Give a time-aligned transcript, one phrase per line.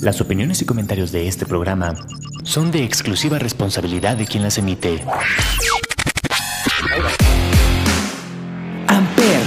[0.00, 1.94] Las opiniones y comentarios de este programa
[2.44, 5.02] son de exclusiva responsabilidad de quien las emite.
[8.86, 9.40] Amper,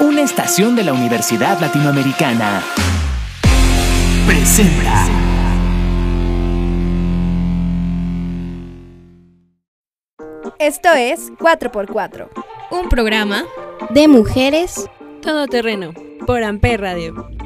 [0.00, 2.62] una estación de la Universidad Latinoamericana,
[4.26, 5.06] presenta.
[10.58, 12.28] Esto es 4x4.
[12.70, 13.44] Un programa
[13.88, 14.90] De mujeres.
[15.22, 15.92] todoterreno
[16.26, 17.39] por Amper Radio.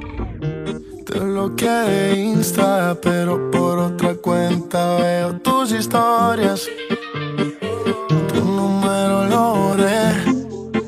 [1.15, 6.69] Te bloqueé de Insta, pero por otra cuenta veo tus historias.
[8.33, 10.11] Tu número lo borré.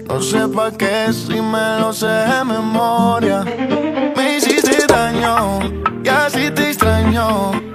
[0.09, 3.45] No sé pa' qué si me lo sé de memoria.
[4.16, 5.61] Me hiciste daño
[6.02, 7.66] y así te extraño.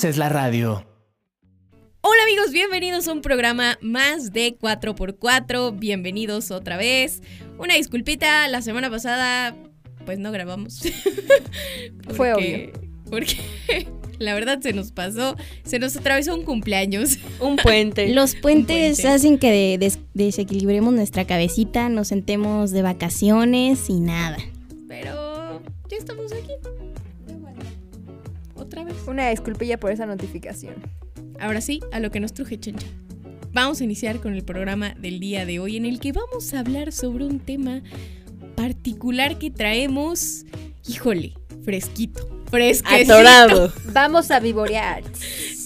[0.00, 0.82] Haces la radio.
[2.00, 5.78] Hola amigos, bienvenidos a un programa más de 4x4.
[5.78, 7.20] Bienvenidos otra vez.
[7.58, 9.54] Una disculpita, la semana pasada
[10.06, 10.80] pues no grabamos.
[12.16, 12.72] Fue Porque-
[13.10, 13.36] Porque
[14.18, 17.18] la verdad se nos pasó, se nos atravesó un cumpleaños.
[17.38, 18.08] Un puente.
[18.14, 19.08] Los puentes puente.
[19.14, 24.38] hacen que de- des- desequilibremos nuestra cabecita, nos sentemos de vacaciones y nada.
[24.88, 26.52] Pero ya estamos aquí.
[28.70, 28.94] Otra vez.
[29.06, 30.74] Una disculpilla por esa notificación.
[31.40, 32.86] Ahora sí, a lo que nos truje Chencha.
[33.52, 36.60] Vamos a iniciar con el programa del día de hoy en el que vamos a
[36.60, 37.82] hablar sobre un tema
[38.54, 40.44] particular que traemos,
[40.86, 41.32] híjole,
[41.64, 43.14] fresquito, fresquecito.
[43.14, 43.72] Atorado.
[43.92, 45.02] Vamos a vivorear.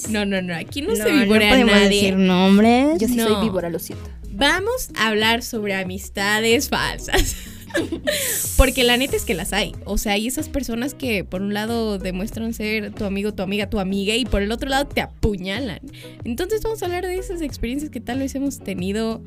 [0.09, 1.88] No, no, no, aquí no, No, se vivorea podemos nadie.
[1.88, 2.98] decir nombres.
[3.00, 3.28] Yo sí No.
[3.28, 4.09] soy víbora, lo siento.
[4.31, 7.36] Vamos a hablar sobre amistades falsas.
[8.56, 9.74] Porque la neta es que las hay.
[9.84, 13.68] O sea, hay esas personas que por un lado demuestran ser tu amigo, tu amiga,
[13.68, 15.80] tu amiga y por el otro lado te apuñalan.
[16.24, 19.22] Entonces vamos a hablar de esas experiencias que tal vez hemos tenido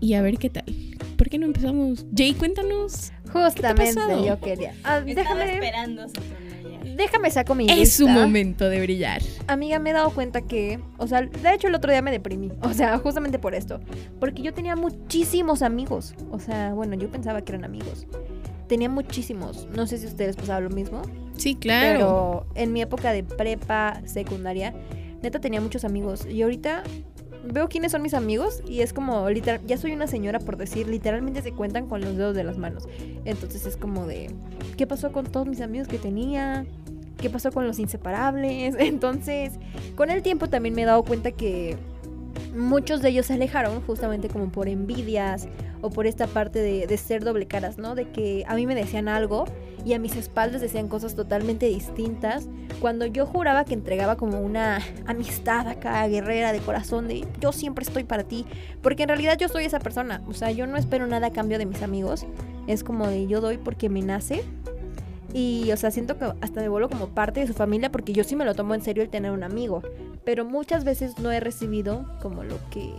[0.00, 0.64] y a ver qué tal.
[1.16, 2.04] ¿Por qué no empezamos?
[2.16, 3.12] Jay, cuéntanos.
[3.32, 4.26] Justamente pasado?
[4.26, 4.74] yo quería.
[4.84, 6.06] Ah, déjame, esperando
[6.96, 9.22] déjame saco mi Es su momento de brillar.
[9.46, 12.50] Amiga, me he dado cuenta que, o sea, de hecho el otro día me deprimí,
[12.62, 13.80] o sea, justamente por esto,
[14.20, 18.06] porque yo tenía muchísimos amigos, o sea, bueno, yo pensaba que eran amigos.
[18.68, 21.02] Tenía muchísimos, no sé si ustedes pasaba lo mismo,
[21.36, 21.98] Sí, claro.
[21.98, 24.72] pero en mi época de prepa, secundaria,
[25.22, 26.82] neta tenía muchos amigos y ahorita
[27.44, 30.88] veo quiénes son mis amigos y es como, literal, ya soy una señora por decir,
[30.88, 32.88] literalmente se cuentan con los dedos de las manos.
[33.24, 34.30] Entonces es como de,
[34.76, 36.64] ¿qué pasó con todos mis amigos que tenía?
[37.22, 38.74] ¿Qué pasó con los inseparables?
[38.78, 39.52] Entonces,
[39.94, 41.76] con el tiempo también me he dado cuenta que
[42.54, 45.48] muchos de ellos se alejaron justamente como por envidias
[45.80, 47.94] o por esta parte de, de ser doble caras, ¿no?
[47.94, 49.44] De que a mí me decían algo
[49.84, 52.48] y a mis espaldas decían cosas totalmente distintas,
[52.80, 57.84] cuando yo juraba que entregaba como una amistad acá, guerrera de corazón, de yo siempre
[57.84, 58.46] estoy para ti,
[58.80, 61.58] porque en realidad yo soy esa persona, o sea, yo no espero nada a cambio
[61.58, 62.26] de mis amigos,
[62.66, 64.44] es como de yo doy porque me nace.
[65.32, 68.22] Y, o sea, siento que hasta me vuelvo como parte de su familia porque yo
[68.22, 69.82] sí me lo tomo en serio el tener un amigo.
[70.24, 72.92] Pero muchas veces no he recibido como lo que,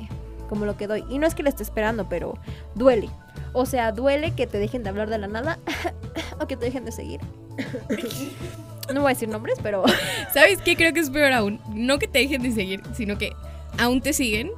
[0.49, 1.03] como lo que doy.
[1.09, 2.37] Y no es que le esté esperando, pero
[2.75, 3.09] duele.
[3.53, 5.59] O sea, duele que te dejen de hablar de la nada
[6.39, 7.19] o que te dejen de seguir.
[8.93, 9.83] no voy a decir nombres, pero
[10.33, 10.75] ¿Sabes qué?
[10.75, 11.59] Creo que es peor aún.
[11.69, 13.31] No que te dejen de seguir, sino que
[13.77, 14.49] aún te siguen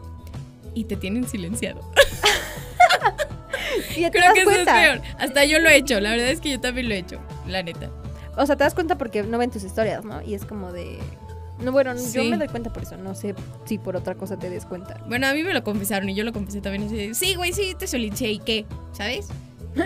[0.74, 1.82] y te tienen silenciado.
[3.94, 5.02] Creo que eso es peor.
[5.20, 6.00] Hasta yo lo he hecho.
[6.00, 7.20] La verdad es que yo también lo he hecho.
[7.48, 7.90] La neta.
[8.38, 10.22] O sea, te das cuenta porque no ven tus historias, ¿no?
[10.22, 11.00] Y es como de
[11.60, 13.34] no, bueno, yo me doy cuenta por eso, no sé
[13.64, 15.00] si por otra cosa te des cuenta.
[15.08, 16.84] Bueno, a mí me lo confesaron y yo lo confesé también.
[16.84, 19.30] Así de, sí, güey, sí, te silencié y qué, ¿sabes?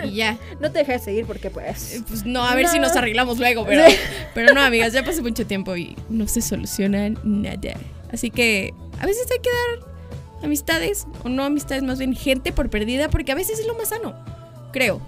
[0.04, 0.36] Y ya.
[0.60, 2.72] No te dejes seguir porque Eh, pues Pues no, a ver No.
[2.72, 3.96] si nos arreglamos luego, pero, Sí.
[4.34, 7.74] pero no, amigas, ya pasó mucho tiempo y no se soluciona nada.
[8.12, 12.68] Así que a veces hay que dar amistades, o no amistades, más bien gente por
[12.68, 14.14] perdida, porque a veces es lo más sano,
[14.72, 15.00] creo.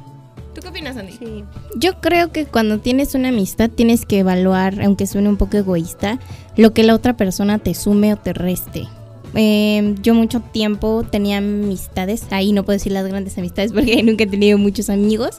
[0.55, 1.45] ¿Tú qué opinas, Andy?
[1.77, 6.19] Yo creo que cuando tienes una amistad tienes que evaluar, aunque suene un poco egoísta,
[6.57, 8.87] lo que la otra persona te sume o te reste.
[9.35, 14.25] Eh, yo mucho tiempo tenía amistades, ahí no puedo decir las grandes amistades porque nunca
[14.25, 15.39] he tenido muchos amigos,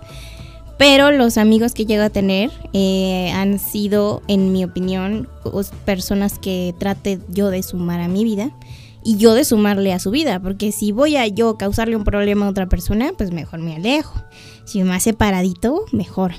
[0.80, 5.30] pero los amigos que llego a tener eh, han sido, en mi opinión,
[5.86, 8.52] personas que trate yo de sumar a mi vida
[9.04, 12.46] y yo de sumarle a su vida, porque si voy a yo causarle un problema
[12.46, 14.22] a otra persona, pues mejor me alejo.
[14.66, 16.34] Si me hace paradito, mejor.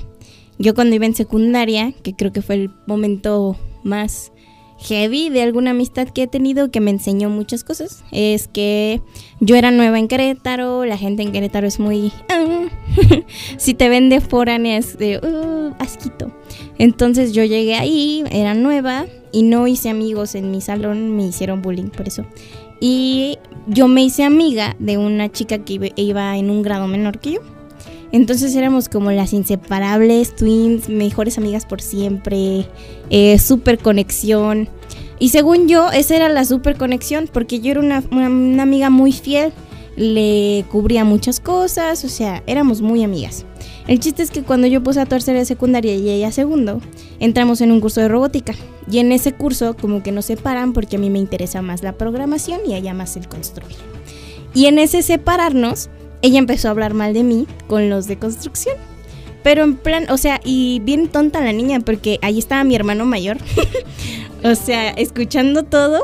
[0.57, 4.31] Yo cuando iba en secundaria, que creo que fue el momento más
[4.79, 9.01] heavy de alguna amistad que he tenido que me enseñó muchas cosas, es que
[9.39, 12.11] yo era nueva en Querétaro, la gente en Querétaro es muy...
[12.29, 12.65] "Ah".
[13.57, 15.19] si te ven de es de...
[15.19, 16.31] "Uh, asquito.
[16.77, 21.61] Entonces yo llegué ahí, era nueva y no hice amigos en mi salón, me hicieron
[21.61, 22.23] bullying por eso.
[22.79, 23.37] Y
[23.67, 27.39] yo me hice amiga de una chica que iba- en un grado menor que yo.
[28.13, 32.65] Entonces éramos como las inseparables twins, mejores amigas por siempre,
[33.09, 34.69] eh, super conexión.
[35.19, 39.11] Y según yo, esa era la super conexión, porque yo era una- una amiga muy
[39.11, 39.51] fiel,
[39.97, 43.45] le cubría muchas cosas, o sea, éramos muy amigas.
[43.87, 46.81] El chiste es que cuando yo puse a tercera de secundaria y ella a segundo,
[47.19, 48.53] entramos en un curso de robótica.
[48.89, 51.93] Y en ese curso como que nos separan porque a mí me interesa más la
[51.93, 53.75] programación y a ella más el construir.
[54.55, 55.89] Y en ese separarnos,
[56.21, 58.75] ella empezó a hablar mal de mí con los de construcción.
[59.43, 63.05] Pero en plan, o sea, y bien tonta la niña porque ahí estaba mi hermano
[63.05, 63.37] mayor.
[64.43, 65.99] o sea, escuchando todo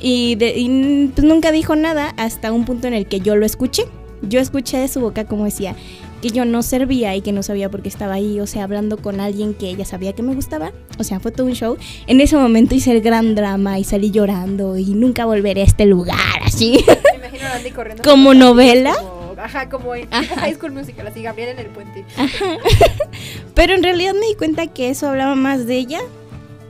[0.00, 3.44] y, de- y, pues nunca dijo nada hasta un punto en el que yo lo
[3.44, 3.84] escuché.
[4.22, 5.76] Yo escuché de su boca como decía
[6.22, 8.96] que yo no servía y que no sabía por qué estaba ahí, o sea, hablando
[8.96, 10.72] con alguien que ella sabía que me gustaba.
[10.98, 11.76] O sea, fue todo un show.
[12.06, 15.84] En ese momento hice el gran drama y salí llorando y nunca volveré a este
[15.84, 16.82] lugar así.
[17.12, 18.02] Me imagino a Andy corriendo.
[18.02, 18.94] ¿Como novela?
[18.94, 20.36] como- ajá, como en Ajá.
[20.40, 22.04] High School Musical, así Gabriel en el puente.
[23.54, 26.00] Pero en realidad me di cuenta que eso hablaba más de ella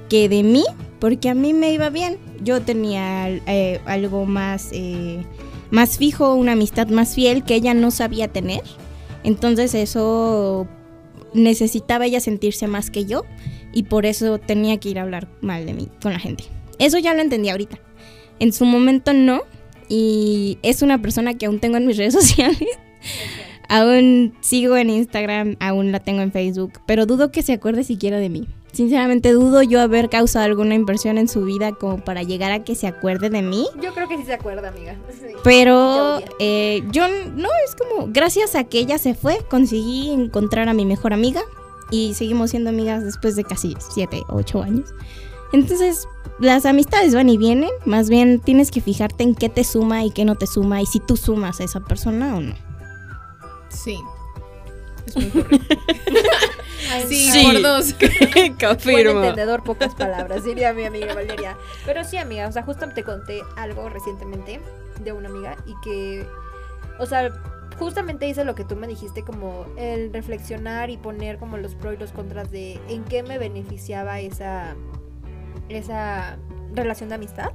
[0.08, 0.64] que de mí,
[0.98, 2.18] porque a mí me iba bien.
[2.42, 5.24] Yo tenía eh, algo más, eh,
[5.70, 8.62] más fijo, una amistad más fiel que ella no sabía tener.
[9.24, 10.66] Entonces eso
[11.34, 13.24] necesitaba ella sentirse más que yo
[13.72, 16.44] y por eso tenía que ir a hablar mal de mí con la gente.
[16.78, 17.78] Eso ya lo entendí ahorita.
[18.38, 19.42] En su momento no
[19.88, 22.58] y es una persona que aún tengo en mis redes sociales.
[23.68, 28.18] Aún sigo en Instagram, aún la tengo en Facebook, pero dudo que se acuerde siquiera
[28.18, 28.48] de mí.
[28.72, 32.74] Sinceramente dudo yo haber causado alguna inversión en su vida como para llegar a que
[32.74, 33.66] se acuerde de mí.
[33.82, 34.96] Yo creo que sí se acuerda, amiga.
[35.12, 35.28] Sí.
[35.44, 40.74] Pero eh, yo no, es como, gracias a que ella se fue, conseguí encontrar a
[40.74, 41.42] mi mejor amiga
[41.90, 44.94] y seguimos siendo amigas después de casi 7, 8 años.
[45.52, 50.04] Entonces, las amistades van y vienen, más bien tienes que fijarte en qué te suma
[50.04, 52.54] y qué no te suma y si tú sumas a esa persona o no.
[53.68, 53.98] Sí.
[55.06, 55.66] Es muy correcto.
[56.90, 57.94] Ay, Sí, ay, por dos.
[58.34, 59.20] Buen Confirmo.
[59.20, 61.56] entendedor, pocas palabras, diría mi amiga Valeria.
[61.86, 64.60] Pero sí, amiga, o sea, justo te conté algo recientemente
[65.02, 66.26] de una amiga y que,
[66.98, 67.32] o sea,
[67.78, 71.94] justamente hice lo que tú me dijiste, como el reflexionar y poner como los pros
[71.94, 74.74] y los contras de en qué me beneficiaba esa,
[75.68, 76.36] esa
[76.74, 77.50] relación de amistad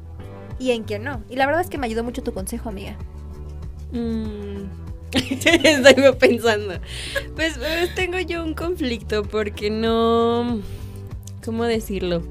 [0.58, 1.24] y en qué no.
[1.30, 2.98] Y la verdad es que me ayudó mucho tu consejo, amiga.
[3.92, 4.87] Mm.
[5.64, 6.76] Estoy pensando.
[7.36, 10.60] Pues, pues, tengo yo un conflicto porque no.
[11.46, 12.24] ¿Cómo decirlo?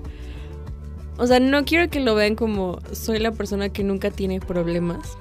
[1.18, 5.16] O sea, no quiero que lo vean como soy la persona que nunca tiene problemas.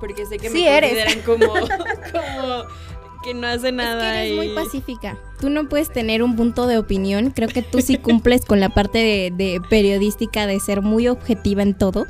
[0.00, 0.90] porque sé que Sí me eres.
[0.92, 1.52] consideran como,
[2.12, 2.64] como
[3.22, 4.22] que no hace nada.
[4.22, 5.18] Es que eres y- muy pacífica.
[5.40, 7.30] Tú no puedes tener un punto de opinión.
[7.30, 11.62] Creo que tú sí cumples con la parte de, de periodística de ser muy objetiva
[11.62, 12.06] en todo.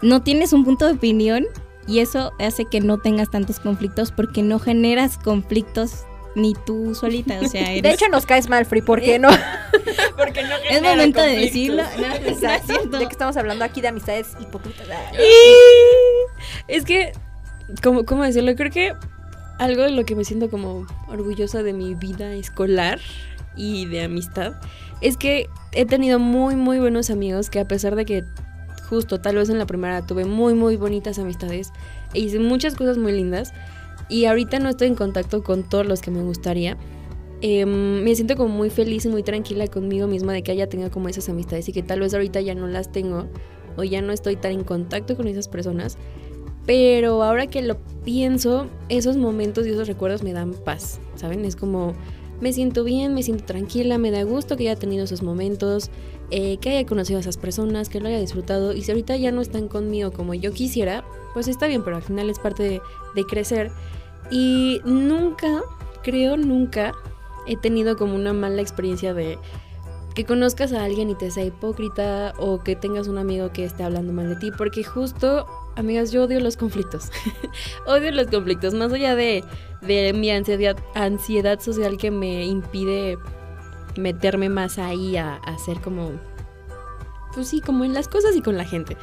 [0.00, 1.44] No tienes un punto de opinión
[1.86, 7.38] y eso hace que no tengas tantos conflictos porque no generas conflictos ni tú solita.
[7.40, 7.82] O sea, eres...
[7.82, 9.28] De hecho, nos caes mal, Free, ¿por qué no?
[10.16, 11.82] porque no es momento de decirlo.
[11.98, 12.40] No, es.
[12.90, 14.86] De que estamos hablando aquí de amistades hipócritas.
[16.68, 17.12] Es que,
[17.82, 18.54] ¿cómo, ¿cómo decirlo?
[18.56, 18.94] Creo que
[19.58, 22.98] algo de lo que me siento como orgullosa de mi vida escolar
[23.56, 24.54] y de amistad
[25.00, 28.24] es que he tenido muy, muy buenos amigos que a pesar de que
[28.92, 31.72] justo tal vez en la primera tuve muy, muy bonitas amistades
[32.12, 33.54] e hice muchas cosas muy lindas
[34.10, 36.76] y ahorita no estoy en contacto con todos los que me gustaría.
[37.40, 40.90] em, me siento como muy feliz y muy tranquila conmigo misma de que haya tenido
[40.90, 43.28] como esas amistades y que tal vez ahorita ya no las tengo
[43.78, 45.96] o ya no estoy tan en contacto con esas personas.
[46.66, 51.46] Pero ahora que lo pienso, esos momentos y esos recuerdos me dan paz, ¿saben?
[51.46, 51.94] Es como
[52.42, 55.90] me siento bien, me siento tranquila, me da gusto que haya tenido esos momentos,
[56.32, 58.72] eh, que haya conocido a esas personas, que lo haya disfrutado.
[58.72, 62.02] Y si ahorita ya no están conmigo como yo quisiera, pues está bien, pero al
[62.02, 62.80] final es parte de,
[63.14, 63.70] de crecer.
[64.32, 65.62] Y nunca,
[66.02, 66.94] creo nunca,
[67.46, 69.38] he tenido como una mala experiencia de
[70.14, 73.82] que conozcas a alguien y te sea hipócrita o que tengas un amigo que esté
[73.82, 77.10] hablando mal de ti, porque justo, amigas, yo odio los conflictos.
[77.86, 79.44] odio los conflictos, más allá de,
[79.80, 83.18] de mi ansiedad, ansiedad social que me impide
[83.96, 86.12] meterme más ahí a, a hacer como,
[87.34, 88.96] pues sí, como en las cosas y con la gente.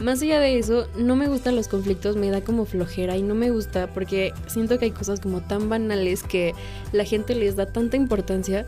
[0.00, 3.34] Más allá de eso, no me gustan los conflictos, me da como flojera y no
[3.34, 6.54] me gusta porque siento que hay cosas como tan banales que
[6.92, 8.66] la gente les da tanta importancia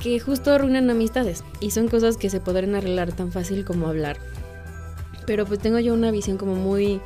[0.00, 4.18] que justo arruinan amistades y son cosas que se podrían arreglar tan fácil como hablar.
[5.26, 7.00] Pero pues tengo yo una visión como muy,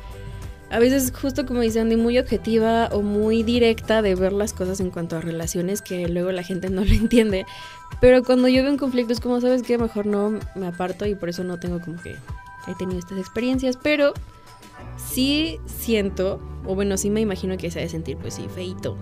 [0.69, 4.79] a veces justo como dice Andy, muy objetiva o muy directa de ver las cosas
[4.79, 7.45] en cuanto a relaciones que luego la gente no lo entiende.
[7.99, 9.77] Pero cuando yo veo un conflicto es como, ¿sabes qué?
[9.77, 12.15] Mejor no me aparto y por eso no tengo como que
[12.67, 13.77] he tenido estas experiencias.
[13.81, 14.13] Pero
[14.97, 18.97] sí siento, o bueno, sí me imagino que se ha de sentir, pues sí, feito.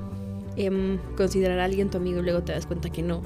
[0.56, 3.22] em, considerar a alguien tu amigo y luego te das cuenta que no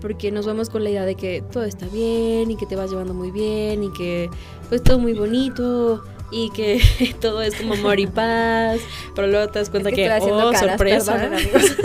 [0.00, 2.90] porque nos vamos con la idea de que todo está bien y que te vas
[2.90, 4.30] llevando muy bien y que
[4.68, 6.80] pues todo muy bonito y que
[7.20, 8.80] todo es como amor y paz,
[9.14, 11.76] pero luego te das cuenta Es que, que oh, caras, sorpresa, amigos.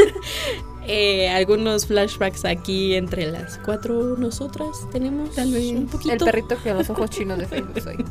[0.85, 5.71] Eh, algunos flashbacks aquí entre las cuatro nosotras tenemos Tal vez.
[5.71, 6.13] un poquito.
[6.13, 8.05] El perrito con los ojos chinos de Facebook soy.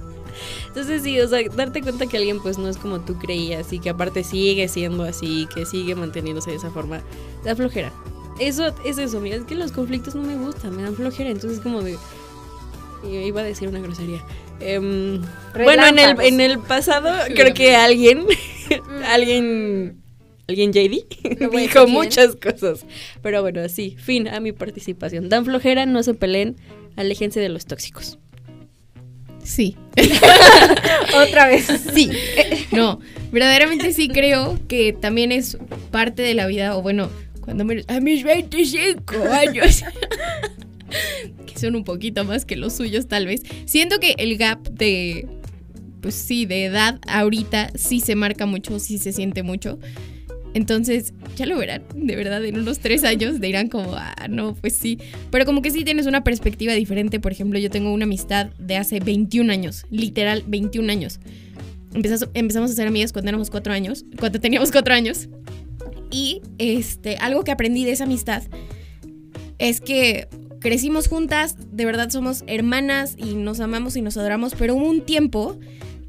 [0.68, 3.78] Entonces sí, o sea, darte cuenta que alguien pues no es como tú creías y
[3.78, 7.02] que aparte sigue siendo así, que sigue manteniéndose de esa forma,
[7.44, 7.92] da flojera.
[8.38, 11.60] Eso es eso, mira, es que los conflictos no me gustan, me dan flojera, entonces
[11.60, 11.96] como de...
[13.04, 14.24] Iba a decir una grosería.
[14.60, 15.20] Em,
[15.54, 18.24] bueno, en el, en el pasado creo que alguien,
[19.06, 20.00] alguien,
[20.46, 22.86] alguien JD dijo muchas cosas.
[23.22, 25.28] Pero bueno, sí, fin a mi participación.
[25.28, 26.56] Dan flojera, no se peleen,
[26.96, 28.18] aléjense de los tóxicos.
[29.42, 29.76] Sí.
[31.16, 31.66] Otra vez.
[31.92, 32.10] Sí.
[32.70, 33.00] No,
[33.32, 35.58] verdaderamente sí creo que también es
[35.90, 37.10] parte de la vida, o bueno,
[37.42, 39.84] cuando menos a mis 25 años,
[41.46, 45.26] que son un poquito más que los suyos tal vez, siento que el gap de,
[46.00, 49.78] pues sí, de edad ahorita sí se marca mucho, sí se siente mucho.
[50.54, 54.76] Entonces, ya lo verán, de verdad, en unos tres años dirán como, ah, no, pues
[54.76, 54.98] sí.
[55.30, 57.20] Pero como que sí tienes una perspectiva diferente.
[57.20, 61.20] Por ejemplo, yo tengo una amistad de hace 21 años, literal 21 años.
[61.94, 65.28] Empezamos a ser amigas cuando éramos cuatro años, cuando teníamos cuatro años.
[66.12, 68.42] Y este, algo que aprendí de esa amistad
[69.58, 70.28] es que
[70.60, 75.00] crecimos juntas, de verdad somos hermanas y nos amamos y nos adoramos, pero hubo un
[75.00, 75.58] tiempo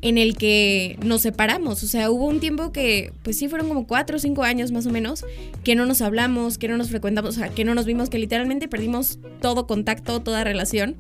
[0.01, 1.81] en el que nos separamos.
[1.81, 4.85] O sea, hubo un tiempo que, pues sí, fueron como cuatro o cinco años más
[4.85, 5.25] o menos,
[5.63, 8.19] que no nos hablamos, que no nos frecuentamos, o sea, que no nos vimos, que
[8.19, 10.97] literalmente perdimos todo contacto, toda relación.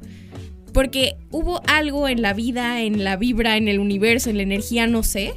[0.71, 4.87] Porque hubo algo en la vida, en la vibra, en el universo, en la energía,
[4.87, 5.33] no sé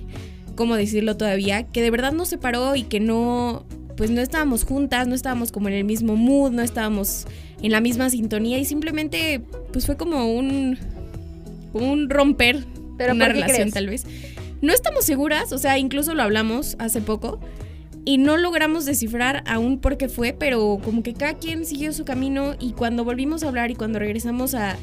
[0.57, 3.65] cómo decirlo todavía, que de verdad nos separó y que no,
[3.97, 7.27] pues no estábamos juntas, no estábamos como en el mismo mood, no estábamos
[7.63, 9.41] en la misma sintonía y simplemente,
[9.73, 10.79] pues fue como un,
[11.73, 12.65] un romper
[12.99, 13.75] ¿Pero una relación crees?
[13.75, 14.05] tal vez.
[14.63, 17.41] No estamos seguras, o sea, incluso lo hablamos hace poco
[18.05, 22.05] y no logramos descifrar aún por qué fue, pero como que cada quien siguió su
[22.05, 24.77] camino y cuando volvimos a hablar y cuando regresamos a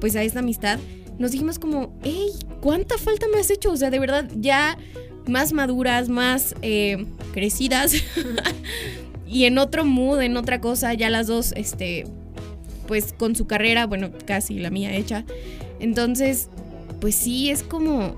[0.00, 0.78] pues a esta amistad,
[1.18, 2.30] nos dijimos como, hey,
[2.62, 3.70] ¿cuánta falta me has hecho?
[3.70, 4.78] O sea, de verdad, ya
[5.26, 7.94] más maduras, más eh, crecidas
[9.26, 12.06] y en otro mood, en otra cosa, ya las dos, este,
[12.86, 15.24] pues con su carrera, bueno, casi la mía hecha.
[15.78, 16.48] Entonces,
[17.00, 18.16] pues sí, es como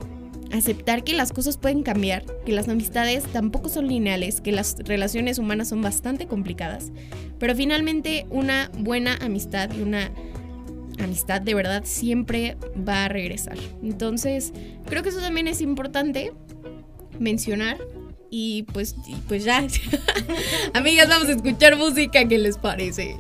[0.53, 5.39] aceptar que las cosas pueden cambiar, que las amistades tampoco son lineales, que las relaciones
[5.39, 6.93] humanas son bastante complicadas,
[7.39, 10.11] pero finalmente una buena amistad y una
[11.03, 12.57] amistad de verdad siempre
[12.89, 13.57] va a regresar.
[13.83, 14.53] Entonces,
[14.87, 16.33] creo que eso también es importante
[17.19, 17.79] mencionar.
[18.31, 19.63] Y pues, y pues ya.
[20.75, 22.27] Amigas, vamos a escuchar música.
[22.27, 23.17] ¿Qué les parece?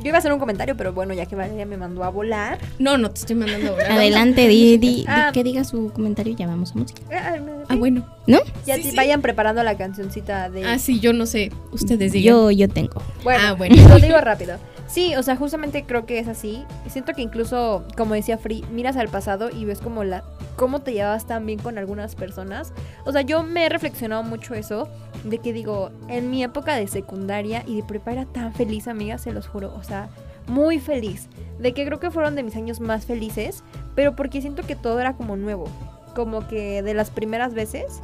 [0.00, 2.58] Yo iba a hacer un comentario, pero bueno, ya que Valeria me mandó a volar.
[2.78, 3.94] No, no te estoy mandando ahora.
[3.94, 5.30] Adelante, di, di- di Ah.
[5.32, 7.02] que diga su comentario y ya vamos a música.
[7.12, 8.06] Ah, me- Ah, bueno.
[8.26, 8.38] ¿No?
[8.66, 10.64] Ya Sí, vayan preparando la cancioncita de.
[10.64, 11.50] Ah, sí, yo no sé.
[11.72, 12.34] Ustedes digan.
[12.34, 13.02] Yo, yo tengo.
[13.24, 13.74] Bueno, Ah, bueno.
[13.88, 14.58] lo digo rápido.
[14.86, 16.62] Sí, o sea, justamente creo que es así.
[16.88, 20.22] Siento que incluso, como decía Free, miras al pasado y ves como la
[20.56, 22.72] cómo te llevabas tan bien con algunas personas.
[23.04, 24.88] O sea, yo me he reflexionado mucho eso,
[25.24, 29.18] de que digo, en mi época de secundaria y de prepa era tan feliz, amiga,
[29.18, 29.74] se los juro.
[29.74, 30.08] O sea,
[30.46, 31.28] muy feliz.
[31.58, 33.62] De que creo que fueron de mis años más felices,
[33.94, 35.66] pero porque siento que todo era como nuevo.
[36.14, 38.00] Como que de las primeras veces.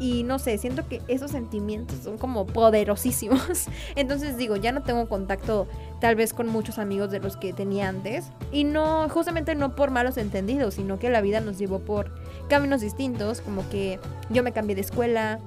[0.00, 3.66] Y no sé, siento que esos sentimientos son como poderosísimos.
[3.96, 5.68] Entonces digo, ya no tengo contacto
[6.00, 8.30] tal vez con muchos amigos de los que tenía antes.
[8.50, 12.10] Y no, justamente no por malos entendidos, sino que la vida nos llevó por
[12.48, 13.42] caminos distintos.
[13.42, 15.38] Como que yo me cambié de escuela.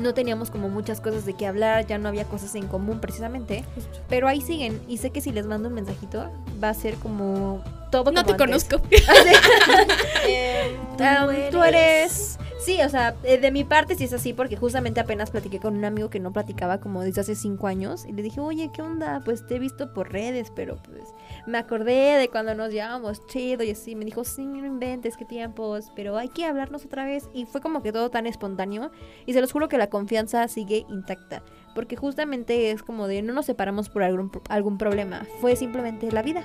[0.00, 3.64] No teníamos como muchas cosas de qué hablar, ya no había cosas en común precisamente.
[4.08, 7.62] Pero ahí siguen y sé que si les mando un mensajito va a ser como
[8.02, 8.64] todo No como te antes.
[8.64, 8.88] conozco.
[10.26, 12.38] Eh, um, tú eres.
[12.58, 15.76] Sí, o sea, eh, de mi parte sí es así, porque justamente apenas platiqué con
[15.76, 18.06] un amigo que no platicaba como desde hace cinco años.
[18.06, 19.20] Y le dije, oye, ¿qué onda?
[19.22, 21.02] Pues te he visto por redes, pero pues
[21.46, 23.94] me acordé de cuando nos llevábamos chido y así.
[23.94, 27.28] Me dijo, sí, no inventes, qué tiempos, pero hay que hablarnos otra vez.
[27.34, 28.90] Y fue como que todo tan espontáneo.
[29.26, 31.42] Y se los juro que la confianza sigue intacta.
[31.74, 35.26] Porque justamente es como de no nos separamos por algún, algún problema.
[35.42, 36.44] Fue simplemente la vida.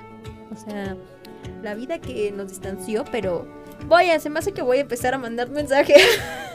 [0.52, 0.96] O sea,
[1.62, 3.46] la vida que nos distanció, pero
[3.86, 5.94] voy a, se me hace que voy a empezar a mandar mensaje.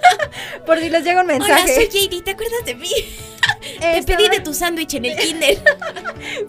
[0.65, 1.75] Por si les llega un Hola, mensaje.
[1.75, 2.23] soy JD.
[2.23, 2.89] ¿Te acuerdas de mí?
[3.79, 5.57] Te Esta- pedí de tu sándwich en el kinder.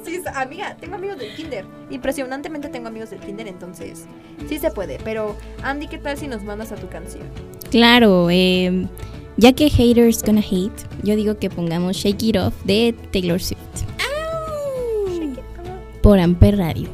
[0.05, 1.65] Sí, amiga, tengo amigos del kinder.
[1.91, 4.05] Impresionantemente tengo amigos del kinder, entonces
[4.49, 4.99] sí se puede.
[5.05, 7.25] Pero Andy, ¿qué tal si nos mandas a tu canción?
[7.71, 8.87] Claro, eh,
[9.37, 10.73] ya que haters gonna hate,
[11.03, 13.59] yo digo que pongamos Shake It Off de Taylor Swift
[16.03, 16.89] por Amper Radio.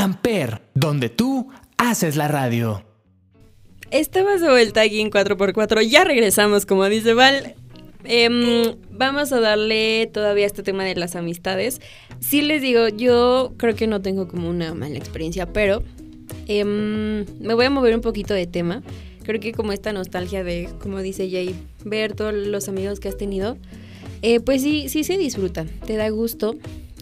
[0.00, 2.82] Amper, donde tú haces la radio.
[3.90, 5.82] Estamos de vuelta aquí en 4x4.
[5.86, 7.54] Ya regresamos, como dice Val.
[8.04, 11.82] Em, vamos a darle todavía este tema de las amistades.
[12.18, 15.82] Sí les digo, yo creo que no tengo como una mala experiencia, pero
[16.46, 18.82] em, me voy a mover un poquito de tema.
[19.22, 23.18] Creo que como esta nostalgia de, como dice Jay, ver todos los amigos que has
[23.18, 23.58] tenido,
[24.22, 26.56] eh, pues sí, sí se disfruta, te da gusto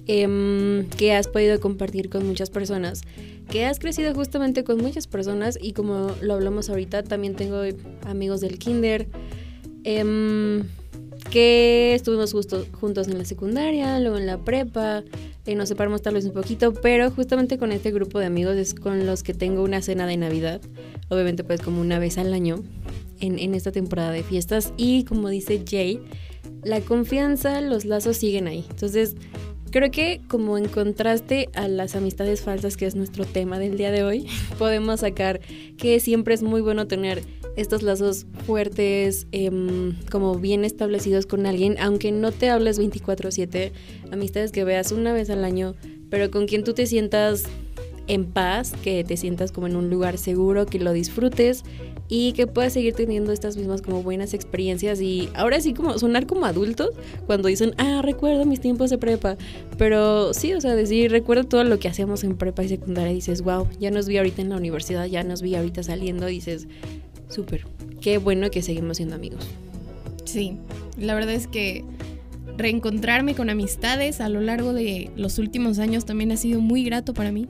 [0.09, 3.03] em, que has podido compartir con muchas personas,
[3.51, 7.63] que has crecido justamente con muchas personas y como lo hablamos ahorita, también tengo
[8.05, 9.07] amigos del kinder,
[9.85, 10.65] em,
[11.31, 15.05] que estuvimos justo, juntos en la secundaria, luego en la prepa,
[15.45, 18.75] eh, nos separamos tal vez un poquito, pero justamente con este grupo de amigos es
[18.75, 20.61] con los que tengo una cena de Navidad,
[21.09, 22.63] obviamente pues como una vez al año
[23.21, 26.01] en, en esta temporada de fiestas y como dice Jay,
[26.63, 28.65] la confianza, los lazos siguen ahí.
[28.71, 29.17] Entonces,
[29.71, 33.91] creo que como en contraste a las amistades falsas, que es nuestro tema del día
[33.91, 34.27] de hoy,
[34.59, 35.41] podemos sacar
[35.77, 37.23] que siempre es muy bueno tener
[37.57, 43.73] estos lazos fuertes, em, como bien establecidos con alguien, aunque no te hables 24/7,
[44.13, 45.75] amistades que veas una vez al año,
[46.09, 47.45] pero con quien tú te sientas
[48.07, 51.63] en paz, que te sientas como en un lugar seguro, que lo disfrutes
[52.09, 56.27] y que puedas seguir teniendo estas mismas como buenas experiencias y ahora sí como sonar
[56.27, 56.91] como adultos
[57.27, 59.37] cuando dicen, ah, recuerdo mis tiempos de prepa,
[59.77, 63.43] pero sí, o sea, decir, recuerdo todo lo que hacíamos en prepa y secundaria dices,
[63.43, 66.67] wow, ya nos vi ahorita en la universidad, ya nos vi ahorita saliendo, dices,
[67.29, 67.67] súper,
[68.01, 69.47] qué bueno que seguimos siendo amigos.
[70.25, 70.57] Sí,
[70.99, 71.85] la verdad es que
[72.57, 77.15] reencontrarme con amistades a lo largo de los últimos años también ha sido muy grato
[77.15, 77.47] para mí.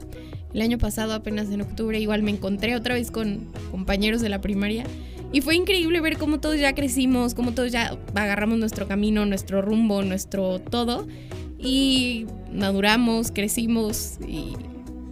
[0.53, 4.41] El año pasado, apenas en octubre, igual me encontré otra vez con compañeros de la
[4.41, 4.85] primaria
[5.31, 9.61] y fue increíble ver cómo todos ya crecimos, cómo todos ya agarramos nuestro camino, nuestro
[9.61, 11.07] rumbo, nuestro todo
[11.59, 14.53] y maduramos, crecimos y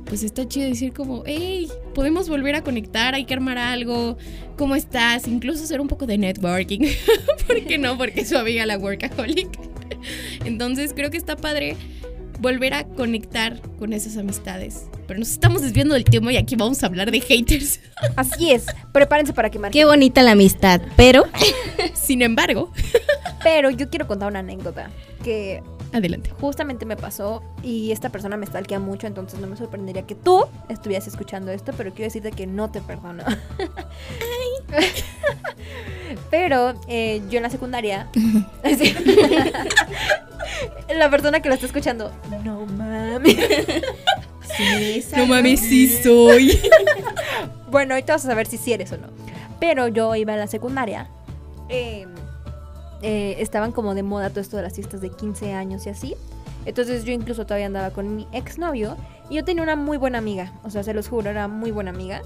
[0.06, 4.18] pues está chido decir como, hey, podemos volver a conectar, hay que armar algo,
[4.58, 5.28] ¿cómo estás?
[5.28, 6.80] Incluso hacer un poco de networking.
[7.48, 7.98] ¿Por qué no?
[7.98, 9.50] Porque su amiga la workaholic.
[10.46, 11.76] Entonces creo que está padre
[12.40, 14.86] volver a conectar con esas amistades.
[15.08, 17.80] Pero nos estamos desviando del tema y aquí vamos a hablar de haters.
[18.16, 19.72] Así es, prepárense para quemar.
[19.72, 21.26] Qué bonita la amistad, pero
[21.94, 22.72] Sin embargo,
[23.44, 24.90] Pero yo quiero contar una anécdota
[25.24, 25.62] que
[25.94, 26.32] adelante.
[26.42, 30.46] justamente me pasó y esta persona me stalkea mucho, entonces no me sorprendería que tú
[30.70, 33.24] estuvieras escuchando esto, pero quiero decirte que no te perdono.
[36.30, 38.08] pero eh, yo en la secundaria,
[38.78, 38.96] sí.
[40.94, 42.12] la persona que lo está escuchando,
[42.44, 43.38] no mami.
[45.16, 46.60] No mames, sí soy.
[47.70, 49.08] Bueno, ahorita vas a saber si sí eres o no.
[49.60, 51.10] Pero yo iba en la secundaria.
[51.70, 52.08] Eh,
[53.02, 56.16] eh, estaban como de moda todo esto de las fiestas de 15 años y así.
[56.66, 58.98] Entonces yo incluso todavía andaba con mi exnovio.
[59.30, 60.54] Y yo tenía una muy buena amiga.
[60.64, 62.22] O sea, se los juro, era muy buena amiga.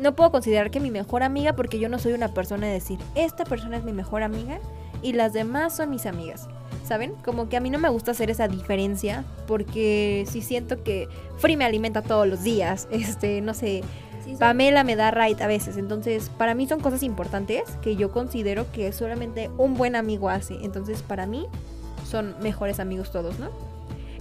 [0.00, 2.98] No puedo considerar que mi mejor amiga porque yo no soy una persona de decir,
[3.14, 4.58] esta persona es mi mejor amiga
[5.02, 6.48] y las demás son mis amigas.
[6.84, 7.14] ¿Saben?
[7.24, 11.08] Como que a mí no me gusta hacer esa diferencia porque sí siento que
[11.38, 12.88] Free me alimenta todos los días.
[12.92, 13.82] Este, no sé,
[14.38, 15.76] Pamela me da right a veces.
[15.76, 20.54] Entonces, para mí son cosas importantes que yo considero que solamente un buen amigo hace.
[20.62, 21.46] Entonces, para mí
[22.08, 23.50] son mejores amigos todos, ¿no?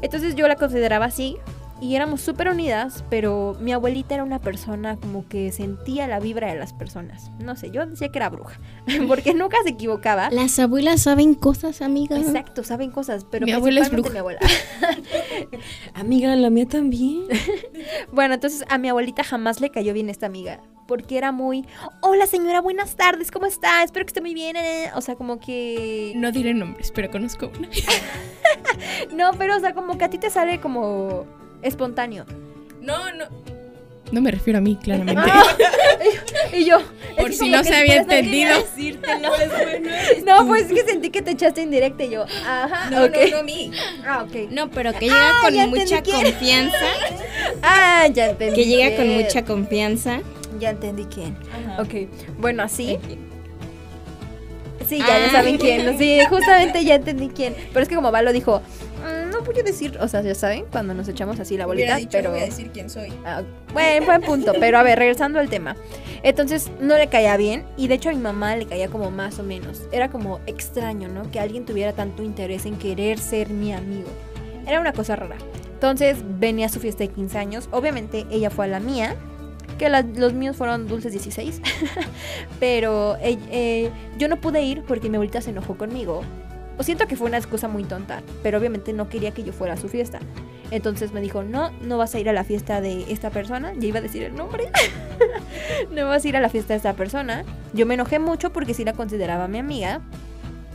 [0.01, 1.37] Entonces yo la consideraba así
[1.79, 6.51] y éramos súper unidas, pero mi abuelita era una persona como que sentía la vibra
[6.51, 7.29] de las personas.
[7.39, 8.59] No sé, yo decía que era bruja,
[9.07, 10.29] porque nunca se equivocaba.
[10.29, 12.17] las abuelas saben cosas, amiga.
[12.17, 14.39] Exacto, saben cosas, pero Mi abuela es principalmente mi abuela.
[15.93, 17.23] Amiga, la mía también.
[18.11, 20.59] Bueno, entonces a mi abuelita jamás le cayó bien esta amiga.
[20.87, 21.65] Porque era muy,
[22.01, 23.83] hola señora, buenas tardes, ¿cómo está?
[23.83, 24.57] Espero que esté muy bien.
[24.57, 24.91] eh".
[24.95, 26.11] O sea, como que...
[26.15, 27.69] No diré nombres, pero conozco una.
[29.13, 31.25] No, pero o sea, como que a ti te sale como
[31.61, 32.25] espontáneo.
[32.81, 33.25] No, no.
[34.13, 35.21] No me refiero a mí, claramente.
[35.25, 35.43] Ah,
[36.53, 36.77] Y yo,
[37.17, 38.51] Por si no se había entendido.
[40.23, 43.43] No, pues es que sentí que te echaste indirecta y yo, ajá, No, no, no,
[43.43, 43.71] mi.
[44.05, 44.51] Ah, ok.
[44.51, 46.77] No, pero que llega Ah, con mucha confianza.
[47.63, 48.55] Ah, ya entendí.
[48.55, 50.19] Que llega con mucha confianza.
[50.59, 51.35] Ya entendí quién.
[51.79, 52.99] Ok, bueno, así.
[54.87, 55.31] Sí, ya, ya Ah.
[55.31, 55.97] saben quién.
[55.97, 57.55] Sí, justamente ya entendí quién.
[57.73, 58.92] Pero es que como Valo dijo, "Mm,
[59.33, 62.31] no voy a decir, o sea, ya saben, cuando nos echamos así la bolita, pero...
[62.31, 63.11] decir quién soy.
[63.25, 63.41] Ah,
[63.73, 65.75] buen, buen punto, pero a ver, regresando al tema.
[66.23, 69.39] Entonces no le caía bien y de hecho a mi mamá le caía como más
[69.39, 69.81] o menos.
[69.91, 71.29] Era como extraño, ¿no?
[71.31, 74.07] Que alguien tuviera tanto interés en querer ser mi amigo.
[74.65, 75.35] Era una cosa rara.
[75.73, 77.67] Entonces venía a su fiesta de 15 años.
[77.71, 79.15] Obviamente ella fue a la mía,
[79.77, 81.61] que la- los míos fueron dulces 16.
[82.59, 86.21] pero eh, eh, yo no pude ir porque mi abuelita se enojó conmigo.
[86.77, 89.73] O siento que fue una excusa muy tonta, pero obviamente no quería que yo fuera
[89.73, 90.19] a su fiesta.
[90.71, 93.73] Entonces me dijo, no, no vas a ir a la fiesta de esta persona.
[93.77, 94.69] Ya iba a decir el nombre.
[95.91, 97.45] no vas a ir a la fiesta de esta persona.
[97.73, 100.01] Yo me enojé mucho porque sí la consideraba mi amiga.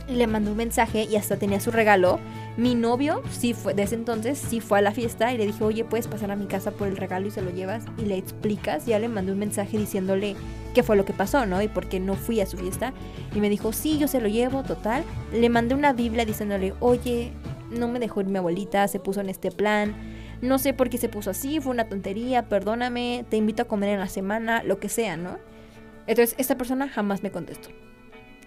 [0.07, 2.19] Le mandé un mensaje y hasta tenía su regalo.
[2.57, 5.85] Mi novio, sí fue, desde entonces, sí fue a la fiesta y le dije, oye,
[5.85, 8.85] puedes pasar a mi casa por el regalo y se lo llevas y le explicas.
[8.85, 10.35] Ya le mandé un mensaje diciéndole
[10.73, 11.61] qué fue lo que pasó, ¿no?
[11.61, 12.93] Y por qué no fui a su fiesta.
[13.33, 15.03] Y me dijo, sí, yo se lo llevo, total.
[15.31, 17.31] Le mandé una Biblia diciéndole, oye,
[17.71, 19.95] no me dejó ir mi abuelita, se puso en este plan.
[20.41, 23.89] No sé por qué se puso así, fue una tontería, perdóname, te invito a comer
[23.89, 25.37] en la semana, lo que sea, ¿no?
[26.07, 27.69] Entonces, esta persona jamás me contestó.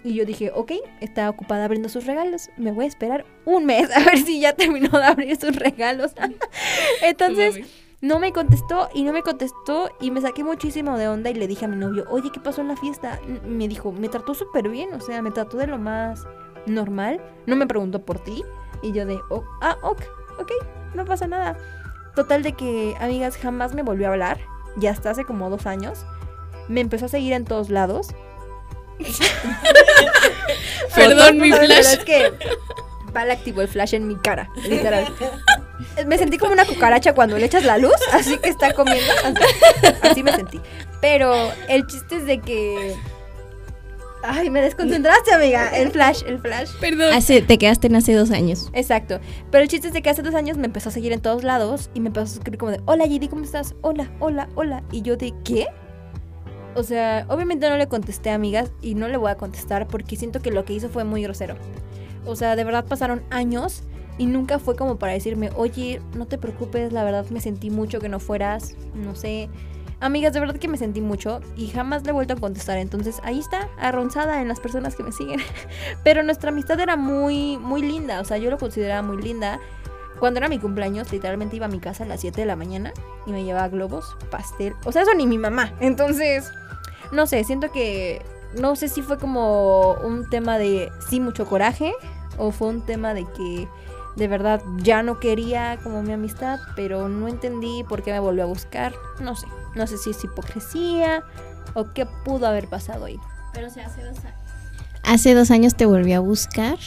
[0.05, 3.89] Y yo dije, ok, está ocupada abriendo sus regalos, me voy a esperar un mes
[3.97, 6.13] a ver si ya terminó de abrir sus regalos.
[7.03, 7.61] Entonces,
[8.01, 11.47] no me contestó y no me contestó y me saqué muchísimo de onda y le
[11.47, 13.21] dije a mi novio, oye, ¿qué pasó en la fiesta?
[13.47, 16.25] Me dijo, me trató súper bien, o sea, me trató de lo más
[16.67, 18.43] normal, no me preguntó por ti
[18.83, 20.03] y yo de, "Oh, ah, ok,
[20.41, 20.51] ok,
[20.95, 21.57] no pasa nada.
[22.17, 24.39] Total de que, amigas, jamás me volvió a hablar,
[24.77, 26.05] ya hasta hace como dos años,
[26.69, 28.09] me empezó a seguir en todos lados.
[30.95, 31.87] Perdón, mi Pero flash.
[31.87, 32.33] es que
[33.13, 35.07] Val activó el flash en mi cara, literal.
[36.07, 39.13] Me sentí como una cucaracha cuando le echas la luz, así que está comiendo.
[39.25, 40.61] Así, así me sentí.
[41.01, 42.95] Pero el chiste es de que.
[44.25, 45.69] Ay, me desconcentraste, amiga.
[45.77, 46.71] El flash, el flash.
[46.81, 47.13] Perdón.
[47.13, 48.71] Hace, te quedaste en hace dos años.
[48.73, 49.19] Exacto.
[49.51, 51.43] Pero el chiste es de que hace dos años me empezó a seguir en todos
[51.43, 53.75] lados y me empezó a escribir como de: Hola, Gidi, ¿cómo estás?
[53.83, 54.85] Hola, hola, hola.
[54.93, 55.67] Y yo de: ¿Qué?
[56.75, 60.41] O sea, obviamente no le contesté, amigas, y no le voy a contestar porque siento
[60.41, 61.57] que lo que hizo fue muy grosero.
[62.25, 63.83] O sea, de verdad pasaron años
[64.19, 68.01] y nunca fue como para decirme, oye, no te preocupes, la verdad me sentí mucho
[68.01, 69.49] que no fueras, no sé.
[70.01, 72.79] Amigas, de verdad que me sentí mucho y jamás le he vuelto a contestar.
[72.79, 75.41] Entonces ahí está, arronzada en las personas que me siguen.
[76.05, 78.21] Pero nuestra amistad era muy, muy linda.
[78.21, 79.61] O sea, yo lo consideraba muy linda.
[80.19, 82.93] Cuando era mi cumpleaños, literalmente iba a mi casa a las 7 de la mañana
[83.27, 84.75] y me llevaba globos, pastel.
[84.85, 85.73] O sea, eso ni mi mamá.
[85.81, 86.51] Entonces,
[87.13, 88.25] no sé, siento que.
[88.59, 91.93] No sé si fue como un tema de sí, mucho coraje.
[92.39, 93.69] O fue un tema de que
[94.17, 96.59] de verdad ya no quería como mi amistad.
[96.75, 98.95] Pero no entendí por qué me volvió a buscar.
[99.21, 99.47] No sé.
[99.75, 101.23] No sé si es hipocresía
[101.75, 103.19] o qué pudo haber pasado ahí.
[103.55, 104.41] Pero se hace dos años.
[105.05, 106.79] Hace dos años te volví a buscar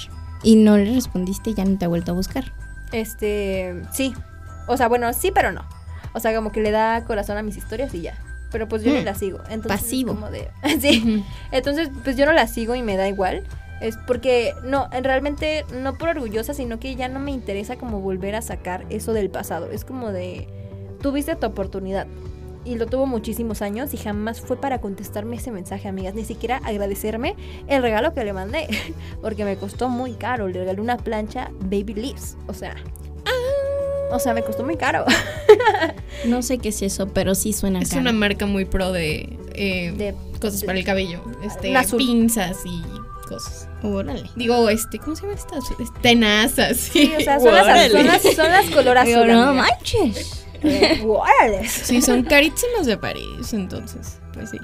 [0.43, 2.51] y no le respondiste y ya no te ha vuelto a buscar.
[2.91, 4.13] Este, sí.
[4.67, 5.65] O sea, bueno, sí, pero no.
[6.13, 8.17] O sea, como que le da corazón a mis historias y ya.
[8.55, 9.03] Pero pues yo ni Mm.
[9.03, 9.39] la sigo.
[9.49, 10.13] Entonces, es Pasivo.
[10.13, 10.47] como de-
[10.79, 11.25] sí.
[11.51, 13.43] Entonces, pues yo no la sigo y me da igual.
[13.81, 17.99] Es porque, no, en realmente no por orgullosa, sino que ya no me interesa como
[17.99, 19.69] volver a sacar eso del pasado.
[19.71, 20.47] Es como de,
[21.01, 22.07] tuviste tu oportunidad.
[22.63, 26.15] Y lo tuvo muchísimos años y jamás fue para contestarme ese mensaje, amigas.
[26.15, 27.35] Ni siquiera agradecerme
[27.67, 28.67] el regalo que le mandé.
[29.21, 30.47] Porque me costó muy caro.
[30.47, 32.37] Le regalé una plancha Baby Leaves.
[32.47, 32.75] O sea...
[34.11, 35.03] O sea, me costó muy caro.
[36.25, 39.93] No sé qué es eso, pero sí suena Es una marca muy pro de, eh,
[39.95, 41.21] De- cosas para el cabello.
[41.43, 42.82] Este, pinzas y
[43.28, 43.67] cosas.
[43.84, 44.23] Órale.
[44.36, 45.63] Digo, este, ¿cómo se llama estas?
[46.01, 46.78] Tenazas.
[46.78, 49.28] Sí, o sea, son las, son las, son las color azul.
[49.28, 50.45] No manches.
[50.63, 51.67] Eh, órale.
[51.67, 54.19] Sí, son carísimas de París, entonces.
[54.34, 54.58] Pues sí.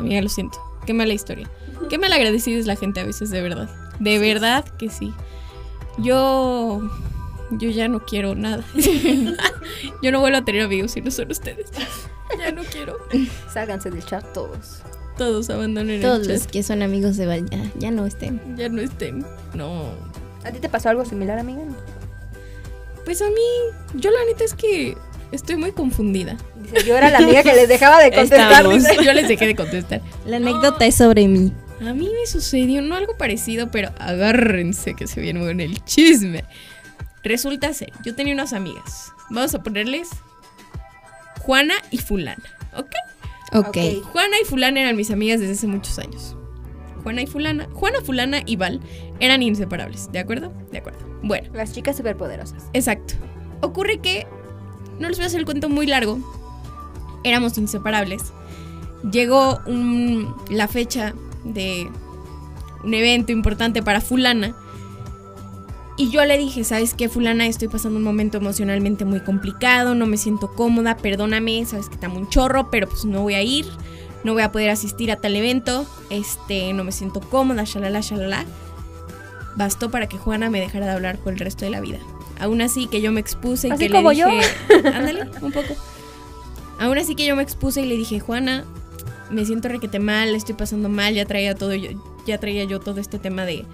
[0.00, 0.58] Amiga, lo siento.
[0.86, 1.48] Qué mala historia.
[1.88, 3.68] Qué mal agradecida es la gente a veces, de verdad.
[4.00, 5.12] De verdad que sí.
[5.98, 6.82] Yo.
[7.50, 8.64] Yo ya no quiero nada.
[10.02, 11.70] yo no vuelvo a tener amigos si no son ustedes.
[12.38, 12.98] Ya no quiero.
[13.52, 14.80] Sálganse del chat todos.
[15.16, 16.50] Todos abandonen Todos el los chat.
[16.50, 18.40] que son amigos de Val ya, ya no estén.
[18.56, 19.24] Ya no estén.
[19.54, 19.84] No.
[20.44, 21.62] ¿A ti te pasó algo similar, amiga?
[23.04, 23.34] Pues a mí,
[23.94, 24.96] yo la neta es que
[25.30, 26.36] estoy muy confundida.
[26.56, 28.68] Dice, yo era la amiga que les dejaba de contestar.
[28.68, 28.96] Dice.
[29.04, 30.00] Yo les dejé de contestar.
[30.26, 31.52] La anécdota es sobre mí.
[31.80, 36.44] A mí me sucedió no algo parecido, pero agárrense que se viene con el chisme.
[37.24, 39.12] Resulta ser, yo tenía unas amigas.
[39.30, 40.10] Vamos a ponerles
[41.40, 42.42] Juana y Fulana,
[42.76, 42.90] ¿ok?
[43.54, 43.76] Ok.
[44.12, 46.36] Juana y Fulana eran mis amigas desde hace muchos años.
[47.02, 48.80] Juana y Fulana, Juana, Fulana y Val
[49.20, 50.52] eran inseparables, ¿de acuerdo?
[50.72, 50.98] De acuerdo.
[51.22, 52.64] Bueno, Las chicas superpoderosas.
[52.72, 53.14] exacto.
[53.60, 54.26] Ocurre que,
[54.98, 56.18] no les voy a hacer el cuento muy largo,
[57.24, 58.32] éramos inseparables.
[59.10, 61.90] Llegó un- la fecha de
[62.82, 64.54] un evento importante para Fulana.
[65.96, 67.46] Y yo le dije, ¿sabes qué, Fulana?
[67.46, 72.18] Estoy pasando un momento emocionalmente muy complicado, no me siento cómoda, perdóname, sabes que amo
[72.18, 73.66] un chorro, pero pues no voy a ir,
[74.24, 78.44] no voy a poder asistir a tal evento, este, no me siento cómoda, shalala, shalala.
[79.54, 81.98] Bastó para que Juana me dejara de hablar por el resto de la vida.
[82.40, 84.28] Aún así que yo me expuse y Así que como le yo.
[84.28, 85.74] dije, ándale, un poco.
[86.80, 88.64] Aún así que yo me expuse y le dije, Juana,
[89.30, 91.90] me siento requete mal, estoy pasando mal, ya traía todo yo,
[92.26, 93.64] ya traía yo todo este tema de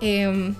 [0.00, 0.54] em,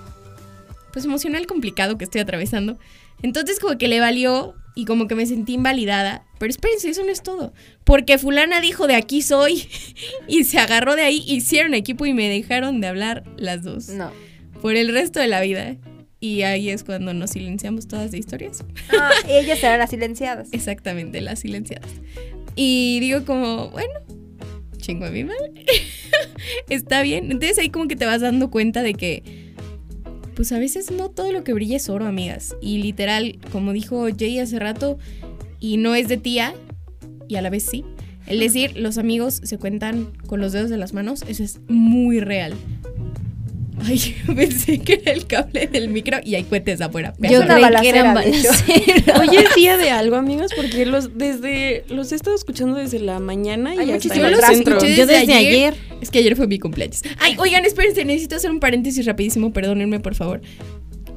[0.91, 2.77] pues emocional complicado que estoy atravesando.
[3.21, 6.25] Entonces como que le valió y como que me sentí invalidada.
[6.39, 7.53] Pero espérense, eso no es todo.
[7.83, 9.67] Porque fulana dijo de aquí soy
[10.27, 13.89] y se agarró de ahí, hicieron equipo y me dejaron de hablar las dos.
[13.89, 14.11] No.
[14.61, 15.77] Por el resto de la vida.
[16.23, 18.63] Y ahí es cuando nos silenciamos todas de historias.
[18.91, 20.49] Ah, ellas serán las silenciadas.
[20.51, 21.89] Exactamente, las silenciadas.
[22.55, 23.93] Y digo como, bueno,
[24.77, 25.65] chingo a mi madre.
[26.69, 27.31] Está bien.
[27.31, 29.50] Entonces ahí como que te vas dando cuenta de que,
[30.41, 32.55] pues a veces no todo lo que brilla es oro, amigas.
[32.61, 34.97] Y literal, como dijo Jay hace rato,
[35.59, 36.55] y no es de tía,
[37.27, 37.85] y a la vez sí.
[38.25, 42.21] El decir, los amigos se cuentan con los dedos de las manos, eso es muy
[42.21, 42.55] real.
[43.85, 47.13] Ay, pensé que era el cable del micro y hay cohetes afuera.
[47.19, 48.63] Yo creí que eran balaceras.
[49.19, 53.19] Hoy es día de algo, amigos, porque los desde los he estado escuchando desde la
[53.19, 54.55] mañana y Hay hasta en el tráfico.
[54.71, 54.79] centro.
[54.81, 55.75] Yo Yo desde desde ayer- ayer.
[56.01, 57.01] Es que ayer fue mi cumpleaños.
[57.19, 60.41] Ay, oigan, espérense, necesito hacer un paréntesis rapidísimo, perdónenme por favor.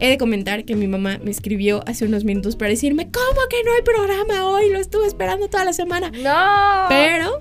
[0.01, 3.63] He de comentar que mi mamá me escribió hace unos minutos para decirme, ¿cómo que
[3.65, 4.69] no hay programa hoy?
[4.71, 6.11] Lo estuve esperando toda la semana.
[6.11, 6.89] No.
[6.89, 7.41] Pero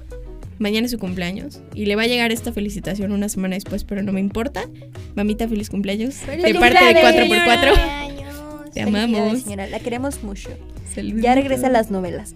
[0.60, 4.02] mañana es su cumpleaños y le va a llegar esta felicitación una semana después, pero
[4.04, 4.70] no me importa.
[5.16, 6.16] Mamita, feliz cumpleaños.
[6.16, 7.78] Feliz de parte de cumpleaños.
[7.78, 8.74] 4x4.
[8.74, 9.42] Te amamos.
[9.42, 9.68] señora.
[9.68, 10.50] La queremos mucho.
[10.94, 11.24] Saluditos.
[11.24, 12.34] Ya regresa a las novelas.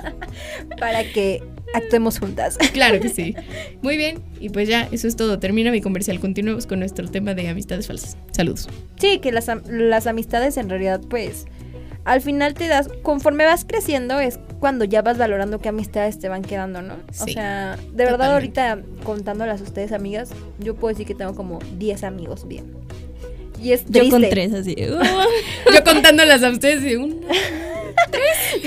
[0.78, 1.42] Para que
[1.74, 2.58] actuemos juntas.
[2.72, 3.34] Claro que sí.
[3.82, 4.20] Muy bien.
[4.40, 5.38] Y pues ya, eso es todo.
[5.38, 6.20] Termina mi comercial.
[6.20, 8.16] Continuemos con nuestro tema de amistades falsas.
[8.32, 8.68] Saludos.
[8.98, 11.46] Sí, que las, las amistades en realidad, pues,
[12.06, 16.28] al final te das, conforme vas creciendo, es cuando ya vas valorando qué amistades te
[16.30, 16.94] van quedando, ¿no?
[16.94, 21.34] o Sí, sea, de verdad ahorita contándolas a ustedes, amigas, yo puedo decir que tengo
[21.34, 22.72] como 10 amigos bien.
[23.62, 24.74] Y es Yo con tres así.
[24.78, 27.20] Yo contándolas a ustedes de un...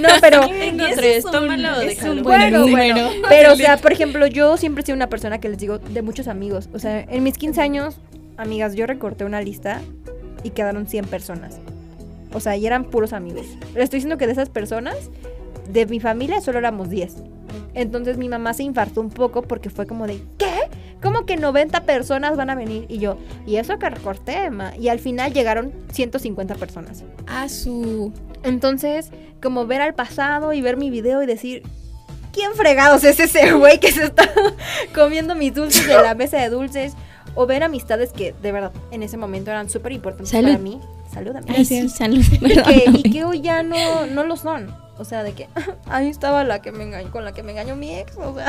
[0.02, 0.42] No, pero...
[0.48, 3.10] Tengo tres, es un- tómalo o es un buen bueno.
[3.30, 6.02] Pero, o sea, por ejemplo, yo siempre he sido una persona que les digo de
[6.02, 6.70] muchos amigos.
[6.74, 7.98] O sea, en mis 15 años,
[8.38, 9.82] amigas, yo recorté una lista
[10.44, 11.60] y quedaron 100 personas.
[12.34, 13.46] O sea, y eran puros amigos.
[13.74, 14.96] Le estoy diciendo que de esas personas,
[15.70, 17.16] de mi familia solo éramos 10.
[17.74, 20.70] Entonces mi mamá se infartó un poco porque fue como de, ¿qué?
[21.02, 22.86] ¿Cómo que 90 personas van a venir?
[22.90, 24.76] Y yo, y eso que recorté, ma.
[24.76, 27.04] Y al final llegaron 150 personas.
[27.28, 28.12] A su...
[28.44, 29.12] Entonces,
[29.42, 31.64] como ver al pasado y ver mi video y decir,
[32.34, 34.30] ¿quién fregados es ese güey que se está
[34.96, 36.94] comiendo mis dulces de la mesa de dulces?
[37.36, 40.48] O ver amistades que de verdad en ese momento eran súper importantes Salud.
[40.50, 40.82] para mí.
[41.12, 41.56] Salud, amiga.
[41.58, 42.24] Ay, sí, salud.
[42.32, 43.00] Y que, perdóname.
[43.04, 44.74] y que hoy ya no, no lo son.
[44.98, 45.48] O sea, de que
[45.88, 48.16] ahí estaba la que me engañó, con la que me engañó mi ex.
[48.18, 48.48] O sea,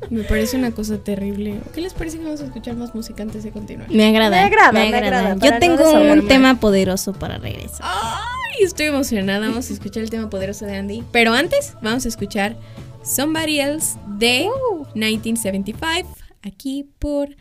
[0.08, 1.60] Me parece una cosa terrible.
[1.74, 3.90] ¿Qué les parece que vamos a escuchar más música antes de continuar?
[3.90, 4.30] Me agrada.
[4.30, 7.80] Me agrada, me agrada, Yo tengo un tema poderoso para regresar.
[7.82, 9.48] Ay, estoy emocionada.
[9.48, 11.04] Vamos a escuchar el tema poderoso de Andy.
[11.12, 12.56] Pero antes, vamos a escuchar
[13.02, 14.48] Somebody Else de
[14.94, 16.08] 1975
[16.42, 17.36] aquí por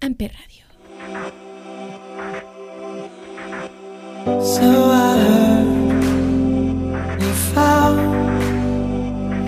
[0.00, 1.43] Amper Radio.
[4.24, 5.66] So I heard
[7.20, 8.00] you found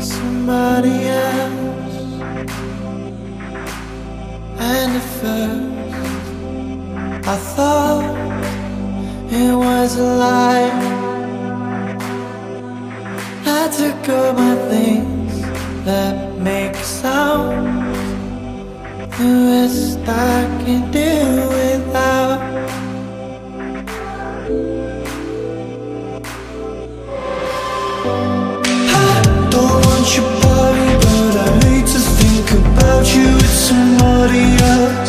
[0.03, 1.97] somebody else,
[4.59, 5.97] and at first
[7.27, 8.05] I thought
[9.33, 10.71] it was a lie.
[13.47, 15.35] I took all my things
[15.87, 17.66] that make sound,
[19.18, 20.95] the rest I can do
[34.27, 35.06] somebody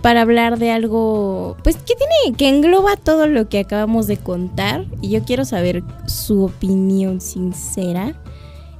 [0.00, 4.86] Para hablar de algo, pues que tiene, que engloba todo lo que acabamos de contar.
[5.00, 8.14] Y yo quiero saber su opinión sincera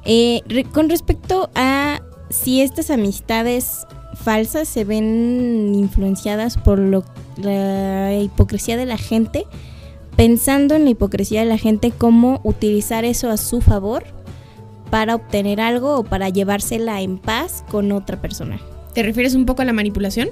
[0.07, 0.42] Eh,
[0.72, 7.05] con respecto a si estas amistades falsas se ven influenciadas por lo,
[7.36, 9.46] la hipocresía de la gente,
[10.14, 14.05] pensando en la hipocresía de la gente, cómo utilizar eso a su favor
[14.90, 18.61] para obtener algo o para llevársela en paz con otra persona.
[18.94, 20.28] ¿Te refieres un poco a la manipulación?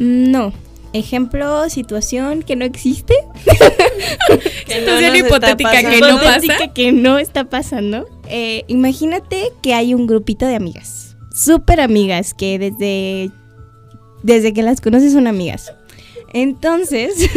[0.00, 0.52] No.
[0.92, 3.14] Ejemplo, situación que no existe.
[4.66, 6.72] Situación hipotética que no pasa.
[6.74, 8.08] que no está pasando.
[8.28, 11.16] Eh, imagínate que hay un grupito de amigas.
[11.32, 13.30] Súper amigas que desde,
[14.24, 15.72] desde que las conoces son amigas.
[16.32, 17.30] Entonces,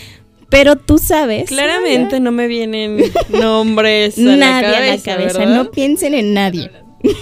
[0.48, 1.48] pero tú sabes.
[1.48, 5.38] Claramente no me vienen nombres a nadie la a la cabeza, cabeza.
[5.38, 5.54] ¿verdad?
[5.54, 6.70] No piensen en nadie.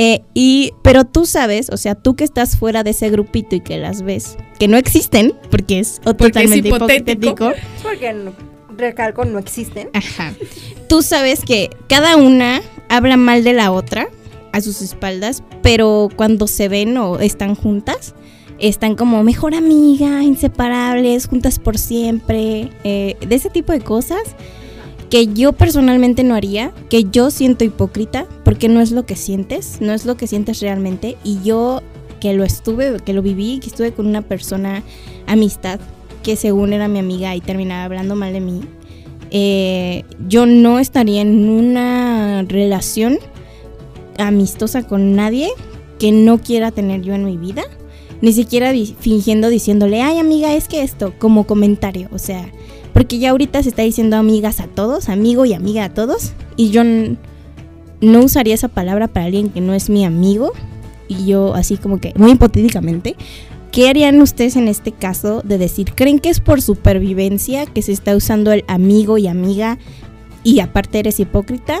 [0.00, 3.60] Eh, y, pero tú sabes, o sea, tú que estás fuera de ese grupito y
[3.60, 7.24] que las ves, que no existen, porque es Porque es totalmente hipotético.
[7.26, 7.50] hipotético.
[7.50, 8.32] Es porque, no-
[8.76, 9.90] recalco, no existen.
[9.92, 10.32] Ajá.
[10.88, 14.08] Tú sabes que cada una habla mal de la otra
[14.52, 18.14] a sus espaldas, pero cuando se ven o están juntas,
[18.60, 24.20] están como mejor amiga, inseparables, juntas por siempre, eh, de ese tipo de cosas
[25.10, 29.78] que yo personalmente no haría, que yo siento hipócrita, porque no es lo que sientes,
[29.80, 31.82] no es lo que sientes realmente, y yo
[32.20, 34.82] que lo estuve, que lo viví, que estuve con una persona,
[35.26, 35.80] amistad,
[36.22, 38.60] que según era mi amiga y terminaba hablando mal de mí,
[39.30, 43.18] eh, yo no estaría en una relación
[44.18, 45.50] amistosa con nadie
[45.98, 47.64] que no quiera tener yo en mi vida.
[48.20, 52.08] Ni siquiera fingiendo diciéndole, ay amiga, es que esto, como comentario.
[52.12, 52.50] O sea,
[52.98, 56.32] porque ya ahorita se está diciendo amigas a todos, amigo y amiga a todos.
[56.56, 60.50] Y yo no usaría esa palabra para alguien que no es mi amigo.
[61.06, 63.14] Y yo así como que, muy hipotéticamente,
[63.70, 67.92] ¿qué harían ustedes en este caso de decir, creen que es por supervivencia que se
[67.92, 69.78] está usando el amigo y amiga
[70.42, 71.78] y aparte eres hipócrita?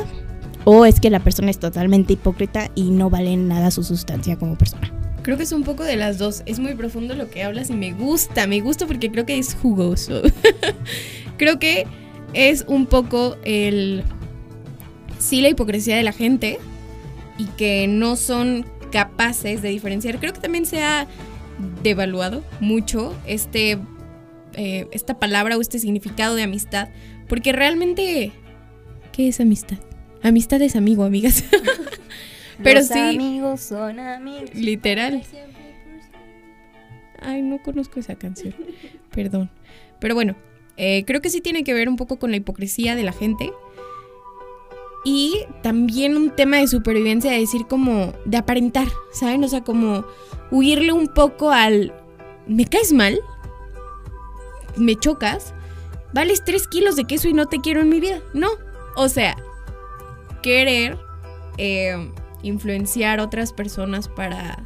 [0.62, 4.56] ¿O es que la persona es totalmente hipócrita y no vale nada su sustancia como
[4.56, 4.97] persona?
[5.28, 6.42] Creo que es un poco de las dos.
[6.46, 9.54] Es muy profundo lo que hablas y me gusta, me gusta porque creo que es
[9.56, 10.22] jugoso.
[11.36, 11.86] creo que
[12.32, 14.04] es un poco el...
[15.18, 16.58] Sí, la hipocresía de la gente
[17.36, 20.18] y que no son capaces de diferenciar.
[20.18, 21.06] Creo que también se ha
[21.82, 23.78] devaluado mucho este,
[24.54, 26.88] eh, esta palabra o este significado de amistad.
[27.28, 28.32] Porque realmente,
[29.12, 29.76] ¿qué es amistad?
[30.22, 31.44] Amistad es amigo, amigas.
[32.62, 32.98] Pero Los sí.
[32.98, 34.54] amigos son amigos.
[34.54, 35.22] Literal.
[37.20, 38.54] Ay, no conozco esa canción.
[39.10, 39.50] Perdón.
[40.00, 40.36] Pero bueno,
[40.76, 43.52] eh, creo que sí tiene que ver un poco con la hipocresía de la gente.
[45.04, 49.42] Y también un tema de supervivencia, de decir como, de aparentar, ¿saben?
[49.44, 50.04] O sea, como
[50.50, 51.92] huirle un poco al,
[52.46, 53.20] me caes mal,
[54.76, 55.54] me chocas,
[56.12, 58.20] vales 3 kilos de queso y no te quiero en mi vida.
[58.34, 58.48] No.
[58.96, 59.36] O sea,
[60.42, 60.98] querer
[61.58, 62.12] eh,
[62.42, 64.62] influenciar a otras personas para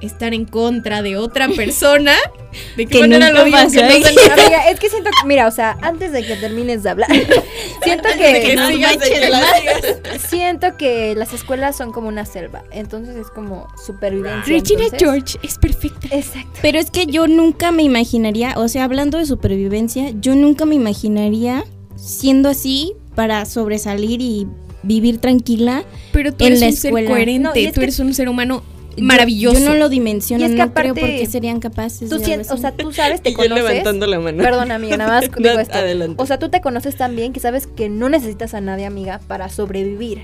[0.00, 2.12] estar en contra de otra persona.
[2.76, 3.56] ¿De qué Que manera lo digo?
[3.56, 4.32] Que no.
[4.32, 7.10] Amiga, es que siento que, mira, o sea, antes de que termines de hablar,
[7.82, 13.28] siento de que, sigas, de siento que las escuelas son como una selva, entonces es
[13.28, 14.42] como supervivencia.
[14.46, 16.08] Regina entonces- George es perfecta.
[16.14, 16.60] Exacto.
[16.62, 20.76] Pero es que yo nunca me imaginaría, o sea, hablando de supervivencia, yo nunca me
[20.76, 21.64] imaginaría
[21.96, 24.46] siendo así para sobresalir y
[24.84, 25.84] vivir tranquila.
[26.12, 27.10] Pero tú En eres la un ser escuela.
[27.10, 28.62] coherente, No, y tú eres un ser humano
[28.96, 29.58] maravilloso.
[29.58, 32.18] Yo, no lo dimensiono, Y es que no creo aparte, por qué serían capaces Tú
[32.18, 33.64] de o sea, tú sabes, te Y yo conoces.
[33.64, 34.42] levantando la mano.
[34.42, 35.74] Perdón, amiga, nada más No, digo esto.
[35.78, 36.22] adelante.
[36.22, 39.20] O sea, tú te conoces tan bien que sabes que no necesitas a nadie, amiga,
[39.26, 40.22] para sobrevivir.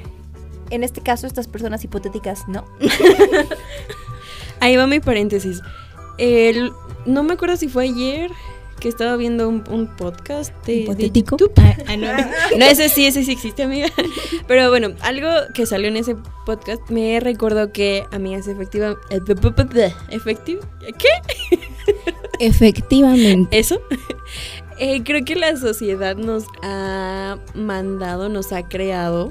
[0.71, 2.65] En este caso, estas personas hipotéticas, no.
[4.61, 5.61] Ahí va mi paréntesis.
[6.19, 6.73] El-
[7.07, 8.31] no me acuerdo si fue ayer
[8.81, 11.37] que estaba viendo un, un podcast de, de Hipotético.
[11.37, 11.53] YouTube.
[11.59, 12.09] Ah, ah, no.
[12.59, 13.89] No, ese sí, ese sí existe, amiga.
[14.49, 16.17] Pero bueno, algo que salió en ese
[16.47, 18.97] podcast me recordó que, amigas, efectiva,
[20.11, 20.61] efectiva,
[20.99, 21.09] ¿qué?
[22.41, 23.59] Efectivamente.
[23.59, 23.81] Eso.
[24.79, 29.31] Eh, creo que la sociedad nos ha mandado, nos ha creado,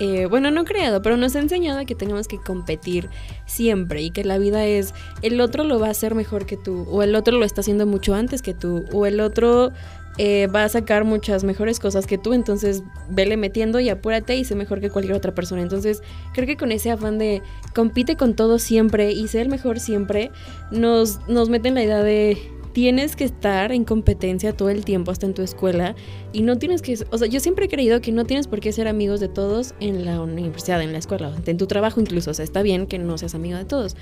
[0.00, 3.10] eh, bueno, no creado, pero nos ha enseñado que tenemos que competir
[3.44, 6.86] siempre y que la vida es, el otro lo va a hacer mejor que tú,
[6.90, 9.72] o el otro lo está haciendo mucho antes que tú, o el otro
[10.16, 14.44] eh, va a sacar muchas mejores cosas que tú, entonces vele metiendo y apúrate y
[14.44, 15.60] sé mejor que cualquier otra persona.
[15.60, 17.42] Entonces creo que con ese afán de
[17.74, 20.30] compite con todo siempre y sé el mejor siempre,
[20.70, 22.38] nos, nos meten la idea de
[22.72, 25.94] tienes que estar en competencia todo el tiempo hasta en tu escuela
[26.32, 28.72] y no tienes que, o sea, yo siempre he creído que no tienes por qué
[28.72, 32.34] ser amigos de todos en la universidad, en la escuela, en tu trabajo incluso, o
[32.34, 33.96] sea, está bien que no seas amigo de todos.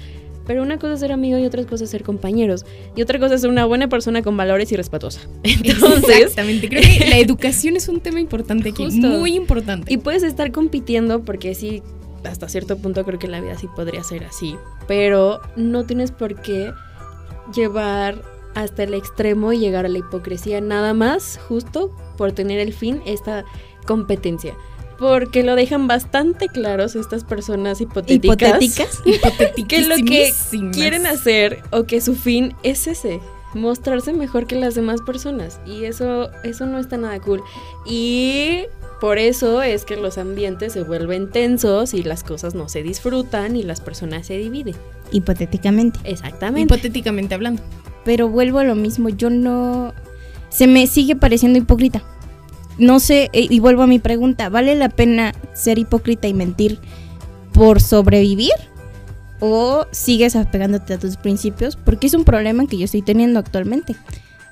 [0.47, 2.65] Pero una cosa es ser amigo y otra cosa es ser compañeros.
[2.97, 5.21] Y otra cosa es ser una buena persona con valores y respetuosa.
[5.43, 6.71] Entonces, Exactamente.
[6.71, 8.87] Creo que la educación es un tema importante aquí.
[8.87, 9.09] Justo.
[9.09, 9.93] Muy importante.
[9.93, 11.83] Y puedes estar compitiendo porque sí,
[12.25, 14.57] hasta cierto punto creo que la vida sí podría ser así.
[14.87, 16.73] Pero no tienes por qué
[17.55, 18.23] llevar
[18.55, 23.03] hasta el extremo y llegar a la hipocresía nada más justo por tener el fin
[23.07, 23.45] esta
[23.87, 24.55] competencia.
[24.99, 29.01] Porque lo dejan bastante claros estas personas hipotéticas.
[29.05, 29.65] Hipotéticas.
[29.69, 30.33] que lo que
[30.73, 33.21] quieren hacer o que su fin es ese,
[33.55, 37.43] mostrarse mejor que las demás personas y eso eso no está nada cool.
[37.87, 38.65] Y
[39.01, 43.55] por eso es que los ambientes se vuelven tensos y las cosas no se disfrutan
[43.55, 44.75] y las personas se dividen.
[45.13, 46.01] Hipotéticamente.
[46.05, 46.75] Exactamente.
[46.75, 47.63] Hipotéticamente hablando.
[48.05, 49.93] Pero vuelvo a lo mismo, yo no...
[50.49, 52.03] Se me sigue pareciendo hipócrita.
[52.79, 56.79] No sé, eh, y vuelvo a mi pregunta, ¿vale la pena ser hipócrita y mentir
[57.53, 58.53] por sobrevivir?
[59.41, 61.77] ¿O sigues apegándote a tus principios?
[61.77, 63.95] Porque es un problema que yo estoy teniendo actualmente.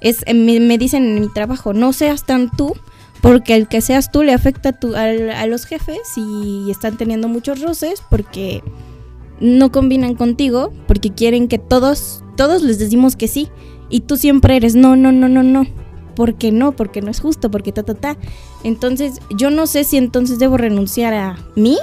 [0.01, 2.74] Es, eh, me, me dicen en mi trabajo, no seas tan tú,
[3.22, 6.97] porque el que seas tú le afecta a, tu- al- a los jefes y están
[6.97, 8.62] teniendo muchos roces porque
[9.41, 13.49] no combinan contigo, porque quieren que todos, todos les decimos que sí.
[13.89, 15.66] Y tú siempre eres no, no, no, no, no.
[16.14, 16.72] ¿Por qué no?
[16.72, 18.16] Porque no es justo, porque ta, ta, ta.
[18.64, 21.78] Entonces, yo no sé si entonces debo renunciar a mí,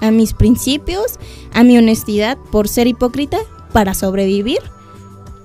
[0.00, 1.18] a mis principios,
[1.52, 3.38] a mi honestidad por ser hipócrita
[3.72, 4.58] para sobrevivir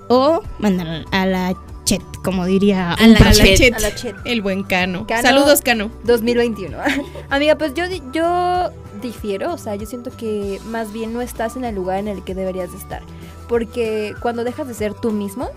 [0.10, 1.56] o mandar a la
[1.86, 3.56] chet, como diría A un la, a la profe.
[3.56, 3.74] chet.
[3.76, 4.16] A la chet.
[4.26, 5.08] El buen Cano.
[5.08, 5.22] Cano.
[5.22, 5.90] Saludos, Cano.
[6.04, 6.78] 2021.
[7.30, 8.72] Amiga, pues yo, yo
[9.02, 12.24] difiero, o sea, yo siento que más bien no estás en el lugar en el
[12.24, 13.02] que deberías de estar.
[13.48, 15.50] Porque cuando dejas de ser tú mismo,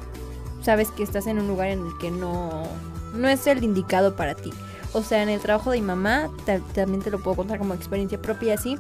[0.63, 2.63] sabes que estás en un lugar en el que no,
[3.15, 4.51] no es el indicado para ti.
[4.93, 7.75] O sea, en el trabajo de mi mamá, ta- también te lo puedo contar como
[7.75, 8.79] experiencia propia así.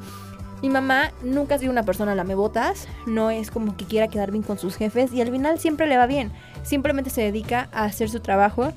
[0.62, 4.08] Mi mamá nunca ha sido una persona la me botas, no es como que quiera
[4.08, 6.32] quedar bien con sus jefes y al final siempre le va bien.
[6.62, 8.72] Simplemente se dedica a hacer su trabajo,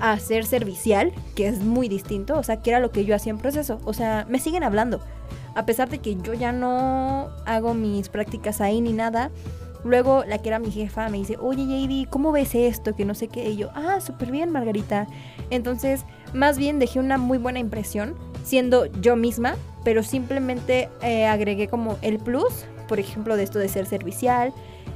[0.00, 3.30] a ser servicial, que es muy distinto, o sea, que era lo que yo hacía
[3.30, 3.80] en proceso.
[3.84, 5.00] O sea, me siguen hablando.
[5.54, 9.30] A pesar de que yo ya no hago mis prácticas ahí ni nada,
[9.84, 12.96] luego la que era mi jefa me dice, oye JD, ¿cómo ves esto?
[12.96, 13.50] Que no sé qué.
[13.50, 15.06] Y yo, ah, súper bien, Margarita.
[15.50, 21.68] Entonces, más bien dejé una muy buena impresión siendo yo misma, pero simplemente eh, agregué
[21.68, 24.52] como el plus, por ejemplo, de esto de ser servicial.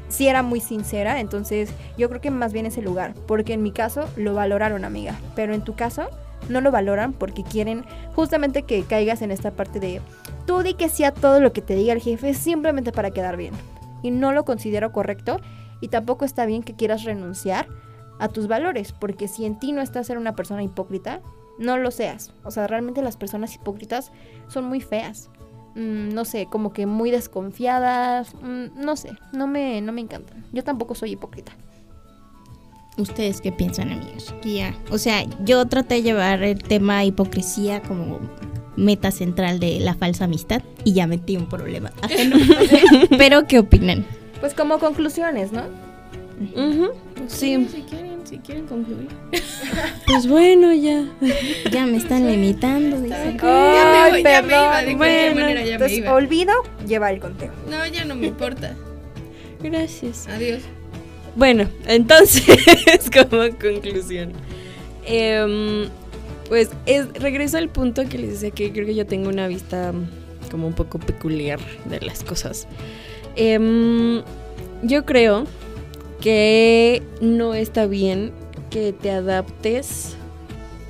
[0.09, 3.63] Sí era muy sincera, entonces yo creo que más bien es el lugar, porque en
[3.63, 6.09] mi caso lo valoraron, amiga, pero en tu caso
[6.49, 7.85] no lo valoran porque quieren
[8.15, 10.01] justamente que caigas en esta parte de
[10.47, 13.37] tú di que sí a todo lo que te diga el jefe simplemente para quedar
[13.37, 13.55] bien.
[14.03, 15.41] Y no lo considero correcto
[15.81, 17.69] y tampoco está bien que quieras renunciar
[18.19, 21.21] a tus valores, porque si en ti no está ser una persona hipócrita,
[21.59, 22.33] no lo seas.
[22.45, 24.13] O sea, realmente las personas hipócritas
[24.49, 25.31] son muy feas.
[25.79, 28.35] Mm, no sé, como que muy desconfiadas.
[28.35, 30.45] mm, no sé, no me, no me encantan.
[30.53, 31.53] Yo tampoco soy hipócrita.
[32.97, 34.35] ¿Ustedes qué piensan, amigos?
[34.43, 38.19] Ya, o sea, yo traté de llevar el tema hipocresía como
[38.77, 41.93] meta central de la falsa amistad y ya metí un problema.
[43.17, 44.05] Pero, ¿qué opinan?
[44.41, 45.63] Pues como conclusiones, ¿no?
[46.57, 46.89] Ujú,
[47.29, 49.09] Sí, Si quieren, si quieren concluir.
[50.07, 51.07] pues bueno, ya.
[51.71, 53.01] Ya me están limitando.
[53.01, 53.39] dicen.
[53.39, 56.13] Ya me voy, ya me iba, de cualquier Bueno, manera ya me Entonces, iba.
[56.15, 56.53] olvido
[56.87, 57.53] llevar el conteo.
[57.71, 58.75] No, ya no me importa.
[59.63, 60.27] Gracias.
[60.29, 60.61] Adiós.
[61.37, 62.45] Bueno, entonces,
[63.13, 64.33] como conclusión.
[65.07, 65.89] em,
[66.49, 69.93] pues es, regreso al punto que les decía que creo que yo tengo una vista
[70.51, 72.67] como un poco peculiar de las cosas.
[73.37, 74.23] Em,
[74.83, 75.45] yo creo
[76.21, 78.33] que no está bien
[78.71, 80.17] que te adaptes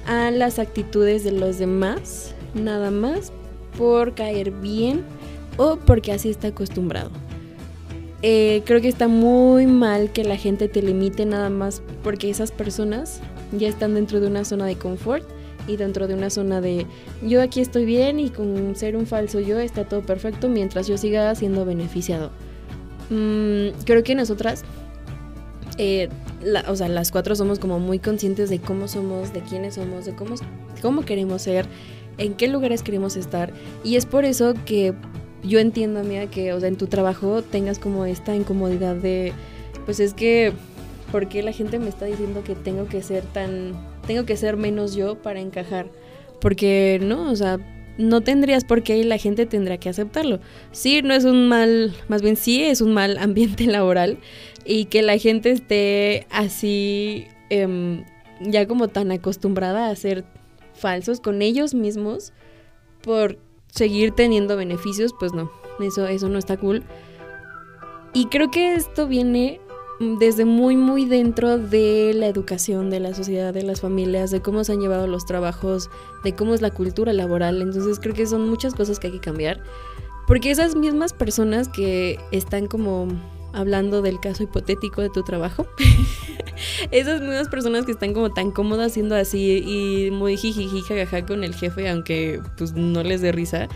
[0.07, 3.33] a las actitudes de los demás, nada más
[3.77, 5.05] por caer bien
[5.57, 7.11] o porque así está acostumbrado.
[8.23, 12.51] Eh, creo que está muy mal que la gente te limite nada más porque esas
[12.51, 13.21] personas
[13.53, 15.25] ya están dentro de una zona de confort
[15.69, 16.87] y dentro de una zona de
[17.23, 20.97] yo aquí estoy bien y con ser un falso yo está todo perfecto mientras yo
[20.99, 22.31] siga siendo beneficiado.
[23.11, 24.65] Mm, creo que nosotras,
[25.79, 26.09] eh,
[26.43, 30.05] la- o sea, las cuatro somos como muy conscientes de cómo somos, de quiénes somos,
[30.05, 30.35] de cómo,
[30.83, 31.67] cómo queremos ser,
[32.19, 33.53] en qué lugares queremos estar.
[33.85, 34.93] Y es por eso que
[35.45, 39.33] yo entiendo, amiga, que o sea, en tu trabajo tengas como esta incomodidad de,
[39.87, 40.53] pues es que,
[41.13, 43.73] ¿por qué la gente me está diciendo que tengo que ser tan,
[44.07, 45.87] tengo que ser menos yo para encajar?
[46.41, 47.59] Porque no, o sea,
[47.99, 50.39] no tendrías por qué y la gente tendrá que aceptarlo.
[50.71, 54.19] Sí, no es un mal, más bien sí es un mal ambiente laboral
[54.69, 58.05] y que la gente esté así em,
[58.43, 60.27] ya como tan acostumbrada a ser
[60.75, 62.35] falsos con ellos mismos
[63.01, 63.39] por
[63.69, 65.51] seguir teniendo beneficios, pues no,
[65.81, 66.85] eso, eso no está cool.
[68.13, 69.59] Y creo que esto viene
[70.21, 74.65] desde muy, muy dentro de la educación, de la sociedad, de las familias, de cómo
[74.65, 75.89] se han llevado los trabajos,
[76.25, 77.63] de cómo es la cultura laboral.
[77.63, 79.63] Entonces creo que son muchas cosas que hay que cambiar.
[80.27, 83.09] Porque esas mismas personas que están como
[83.53, 85.67] hablando del caso hipotético de tu trabajo,
[86.91, 90.83] esas mismas personas que están como tan cómodas siendo así y muy jijiji
[91.27, 93.69] con el jefe, aunque pues no les dé risa,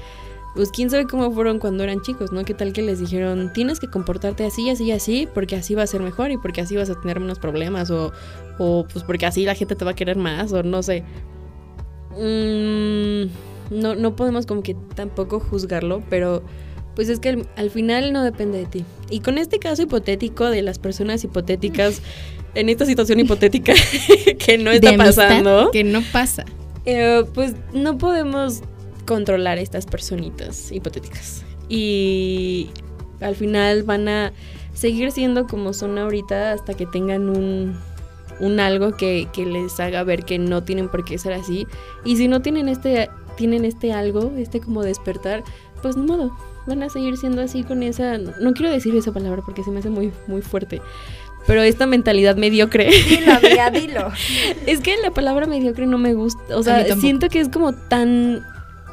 [0.54, 2.44] pues quién sabe cómo fueron cuando eran chicos, ¿no?
[2.44, 5.86] ¿Qué tal que les dijeron, tienes que comportarte así, así, así, porque así va a
[5.86, 8.12] ser mejor y porque así vas a tener menos problemas o,
[8.58, 11.04] o pues porque así la gente te va a querer más o no sé.
[12.18, 13.30] Mm,
[13.70, 16.42] no, no podemos como que tampoco juzgarlo, pero
[16.94, 18.84] pues es que al, al final no depende de ti.
[19.10, 22.02] Y con este caso hipotético de las personas hipotéticas,
[22.54, 23.72] en esta situación hipotética
[24.38, 26.44] que no está pasando, Que no pasa.
[26.84, 28.60] eh, pues no podemos
[29.06, 31.44] controlar estas personitas hipotéticas.
[31.68, 32.68] Y
[33.20, 34.32] al final van a
[34.74, 37.76] seguir siendo como son ahorita hasta que tengan un,
[38.40, 41.66] un algo que, que les haga ver que no tienen por qué ser así.
[42.04, 45.42] Y si no tienen este, tienen este algo, este como despertar,
[45.80, 46.32] pues ni modo.
[46.66, 48.18] Van a seguir siendo así con esa.
[48.18, 50.80] No quiero decir esa palabra porque se me hace muy, muy fuerte.
[51.46, 52.88] Pero esta mentalidad mediocre.
[53.08, 54.12] Dilo, amiga, dilo.
[54.66, 56.56] Es que la palabra mediocre no me gusta.
[56.56, 58.46] O sea, siento que es como tan.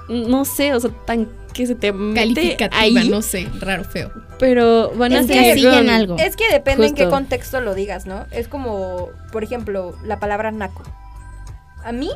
[0.10, 3.10] No sé, o sea, tan que se te mete Calificativa, ahí.
[3.10, 4.12] no sé, raro, feo.
[4.40, 6.16] Pero van a Es que con- algo.
[6.18, 8.26] Es que depende en qué contexto lo digas, ¿no?
[8.32, 10.84] Es como, por ejemplo, la palabra naco.
[11.84, 12.10] A mí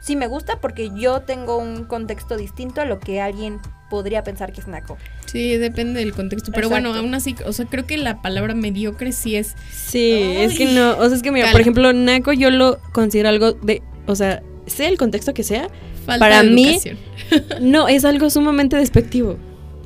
[0.00, 3.60] sí me gusta porque yo tengo un contexto distinto a lo que alguien
[3.90, 4.96] podría pensar que es naco.
[5.26, 6.52] Sí, depende del contexto.
[6.52, 9.54] Pero bueno, aún así, o sea, creo que la palabra mediocre sí es.
[9.72, 10.96] Sí, es que no.
[10.98, 11.52] O sea, es que mira, Cala.
[11.52, 13.82] por ejemplo, Naco yo lo considero algo de.
[14.06, 15.68] O sea, sea el contexto que sea,
[16.04, 16.78] Falta Para de mí-
[17.60, 19.36] no, es algo sumamente despectivo.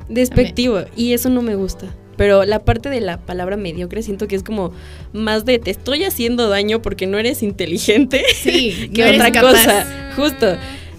[0.09, 0.81] Despectivo.
[0.95, 1.87] Y eso no me gusta.
[2.17, 4.71] Pero la parte de la palabra mediocre siento que es como
[5.13, 9.51] más de te estoy haciendo daño porque no eres inteligente Sí, que no otra capaz.
[9.51, 10.11] cosa.
[10.15, 10.57] Justo.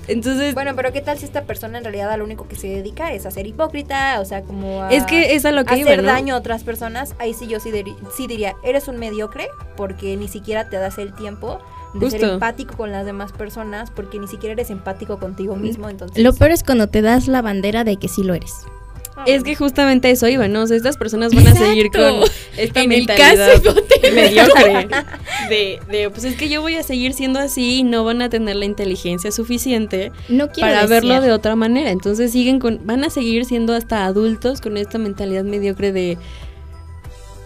[0.09, 2.66] Entonces, Bueno, pero ¿qué tal si esta persona en realidad a lo único que se
[2.68, 4.20] dedica es a ser hipócrita?
[4.20, 6.03] O sea, como a es que es a lo que hacer iba, ¿no?
[6.09, 7.14] daño a otras personas.
[7.18, 10.98] Ahí sí yo sí, diri- sí diría, eres un mediocre porque ni siquiera te das
[10.98, 11.59] el tiempo
[11.94, 15.88] de ser empático con las demás personas porque ni siquiera eres empático contigo mismo.
[15.88, 18.53] Entonces, Lo peor es cuando te das la bandera de que sí lo eres.
[19.26, 20.62] Es que justamente eso iba, ¿no?
[20.62, 22.22] O sea, estas personas van a seguir con
[22.56, 23.74] esta En el mentalidad caso
[24.14, 24.88] mediocre.
[25.48, 28.30] De, de, pues es que yo voy a seguir siendo así y no van a
[28.30, 31.90] tener la inteligencia suficiente No para verlo de otra manera.
[31.90, 36.18] Entonces siguen con, van a seguir siendo hasta adultos con esta mentalidad mediocre de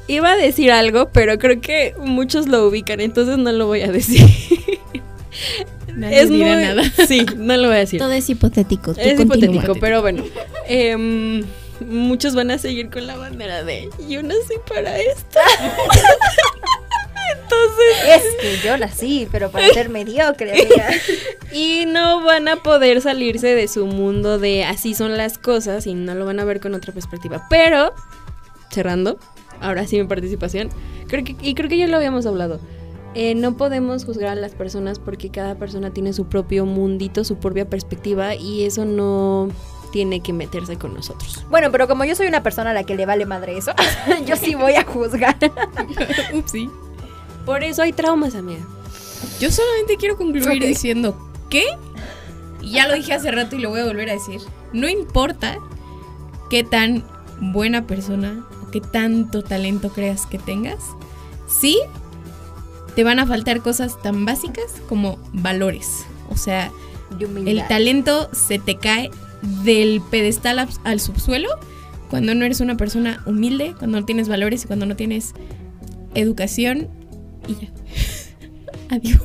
[0.09, 3.91] iba a decir algo, pero creo que muchos lo ubican, entonces no lo voy a
[3.91, 4.25] decir.
[5.97, 6.83] Nadie es dirá muy nada.
[7.09, 7.99] Sí, no lo voy a decir.
[7.99, 8.95] Todo es hipotético.
[8.95, 9.37] tú Es continúa.
[9.37, 10.23] hipotético, pero bueno.
[10.69, 11.43] Em,
[11.81, 15.39] muchos van a seguir con la bandera de yo nací para esto.
[18.09, 20.89] Es que yo nací, pero para ser mediocre, amiga.
[21.53, 25.95] Y no van a poder salirse de su mundo de así son las cosas y
[25.95, 27.47] no lo van a ver con otra perspectiva.
[27.49, 27.95] Pero,
[28.71, 29.19] cerrando,
[29.61, 30.69] ahora sí mi participación,
[31.07, 32.61] creo que, y creo que ya lo habíamos hablado.
[33.19, 37.37] Eh, no podemos juzgar a las personas porque cada persona tiene su propio mundito, su
[37.37, 39.49] propia perspectiva y eso no
[39.91, 41.47] tiene que meterse con nosotros.
[41.49, 43.73] Bueno, pero como yo soy una persona a la que le vale madre eso,
[44.27, 45.35] yo sí voy a juzgar.
[46.35, 46.69] Upsi.
[47.47, 48.61] Por eso hay traumas, amiga.
[49.41, 51.17] Yo solamente quiero concluir diciendo
[51.49, 51.65] que,
[52.63, 54.43] ya lo dije hace rato y lo voy a volver a decir,
[54.75, 55.57] no importa
[56.51, 57.03] qué tan
[57.41, 60.85] buena persona o qué tanto talento creas que tengas,
[61.49, 61.81] sí
[62.97, 66.05] te van a faltar cosas tan básicas como valores.
[66.31, 66.73] O sea,
[67.47, 69.11] el talento se te cae
[69.65, 71.49] del pedestal al- al subsuelo
[72.11, 75.35] cuando no eres una persona humilde, cuando no tienes valores y cuando no tienes
[76.15, 76.89] educación
[77.47, 77.69] y ya.
[78.97, 79.21] Adiós.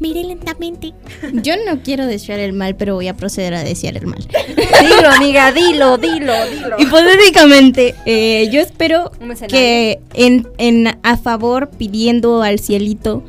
[0.00, 0.92] Mire lentamente.
[1.34, 4.26] Yo no quiero desear el mal, pero voy a proceder a desear el mal.
[4.80, 6.76] Dilo, amiga, dilo, dilo, dilo.
[6.78, 9.12] Hipotéticamente, eh, yo espero
[9.48, 13.22] que en, en a favor pidiendo al cielito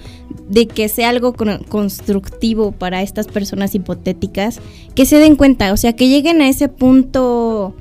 [0.47, 4.59] de que sea algo con- constructivo para estas personas hipotéticas,
[4.95, 7.75] que se den cuenta, o sea, que lleguen a ese punto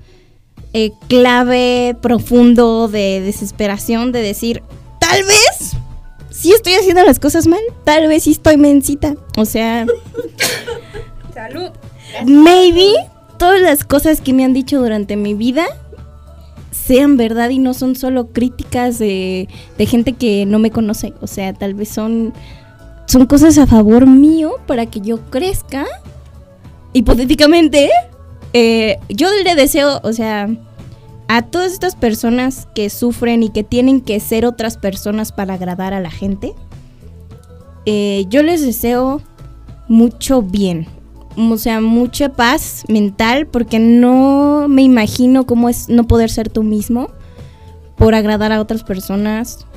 [0.73, 4.63] eh, clave, profundo de desesperación, de decir,
[4.99, 5.60] tal vez
[6.41, 9.87] sí estoy haciendo las cosas mal, tal vez sí estoy mencita, o sea,
[11.35, 11.71] Salud.
[12.25, 12.95] maybe
[13.39, 15.67] todas las cosas que me han dicho durante mi vida
[16.71, 21.13] sean verdad y no son solo críticas de, de gente que no me conoce.
[21.21, 22.33] O sea, tal vez son,
[23.07, 25.87] son cosas a favor mío para que yo crezca.
[26.93, 27.91] Hipotéticamente,
[28.53, 30.49] eh, yo le deseo, o sea,
[31.33, 35.95] a todas estas personas que sufren y que tienen que ser otras personas para agradar
[35.95, 36.55] a la gente,
[37.87, 39.23] eh, yo les deseo
[39.87, 40.89] mucho bien.
[41.37, 46.65] O sea, mucha paz mental porque no me imagino cómo es no poder ser tú
[46.65, 47.13] mismo
[47.97, 49.69] por agradar a otras personas.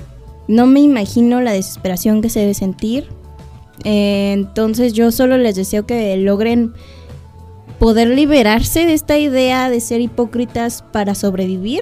[0.48, 3.10] No me imagino la desesperación que se debe sentir.
[3.84, 6.74] Eh, entonces yo solo les deseo que logren
[7.84, 11.82] poder liberarse de esta idea de ser hipócritas para sobrevivir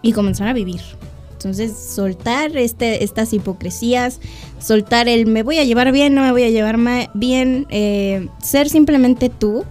[0.00, 0.80] y comenzar a vivir.
[1.34, 4.20] Entonces, soltar este, estas hipocresías,
[4.58, 6.78] soltar el me voy a llevar bien, no me voy a llevar
[7.12, 9.66] bien, eh, ser simplemente tú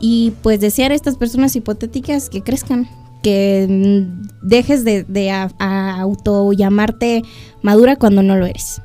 [0.00, 2.88] y pues desear a estas personas hipotéticas que crezcan,
[3.22, 7.24] que mm, dejes de, de auto llamarte
[7.60, 8.80] madura cuando no lo eres.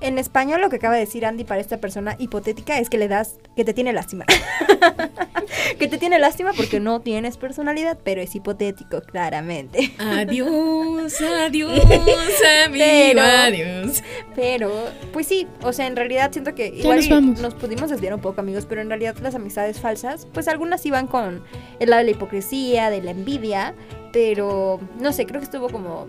[0.00, 3.08] En español lo que acaba de decir Andy para esta persona hipotética es que le
[3.08, 4.26] das, que te tiene lástima.
[5.78, 9.92] que te tiene lástima porque no tienes personalidad, pero es hipotético, claramente.
[9.98, 11.80] Adiós, adiós,
[12.66, 14.02] amigo, Pero- adiós.
[14.34, 14.70] Pero,
[15.12, 18.40] pues sí, o sea, en realidad siento que igual nos nos pudimos desviar un poco,
[18.40, 21.42] amigos, pero en realidad las amistades falsas, pues algunas iban con
[21.80, 23.74] el lado de la hipocresía, de la envidia,
[24.12, 26.06] pero no sé, creo que estuvo como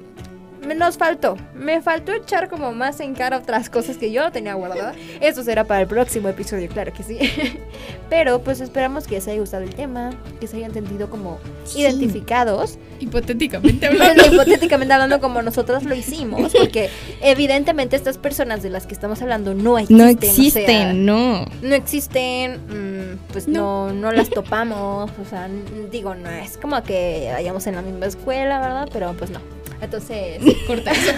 [0.75, 4.95] nos faltó, me faltó echar como más en cara otras cosas que yo tenía guardadas.
[5.21, 7.19] Eso será para el próximo episodio, claro que sí.
[8.09, 11.39] Pero pues esperamos que les haya gustado el tema, que se hayan sentido como
[11.75, 14.25] identificados Hipotéticamente hablando.
[14.25, 16.89] hipotéticamente hablando como nosotros lo hicimos, porque
[17.21, 19.97] evidentemente estas personas de las que estamos hablando no existen.
[19.97, 21.45] No o existen, sea, no.
[21.61, 23.91] no existen, mm, pues no.
[23.93, 25.47] no, las topamos, o sea,
[25.91, 28.89] digo, no es como que vayamos en la misma escuela, ¿verdad?
[28.91, 29.39] Pero pues no.
[29.81, 31.11] Entonces, Corta eso.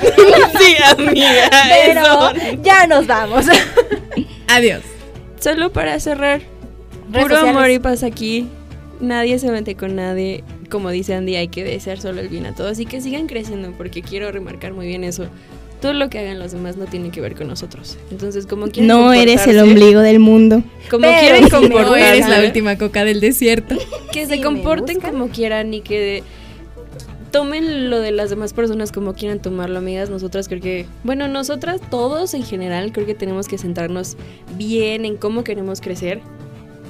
[0.60, 1.49] Sí, amiga.
[1.86, 2.57] pero eso.
[2.64, 3.45] ya nos vamos.
[4.47, 4.82] Adiós.
[5.39, 6.41] Solo para cerrar,
[7.12, 7.55] Redes puro sociales.
[7.55, 8.47] amor y paz aquí.
[8.99, 10.43] Nadie se mete con nadie.
[10.70, 13.72] Como dice Andy, hay que desear solo el bien a todos y que sigan creciendo,
[13.78, 15.28] porque quiero remarcar muy bien eso.
[15.82, 17.97] Todo lo que hagan los demás no tiene que ver con nosotros.
[18.12, 20.62] Entonces, como quieran No eres el comportarse- ombligo del mundo.
[20.91, 23.78] Como Pero quieren si me No eres la comportarse, última coca del desierto.
[24.12, 26.22] que Si se comporten como quieran y que
[27.32, 30.09] tomen lo de las demás personas como quieran tomarlo, amigas.
[30.09, 34.17] Nosotras creo que, bueno, nosotras todos en general creo que tenemos que centrarnos
[34.57, 36.21] bien en cómo queremos crecer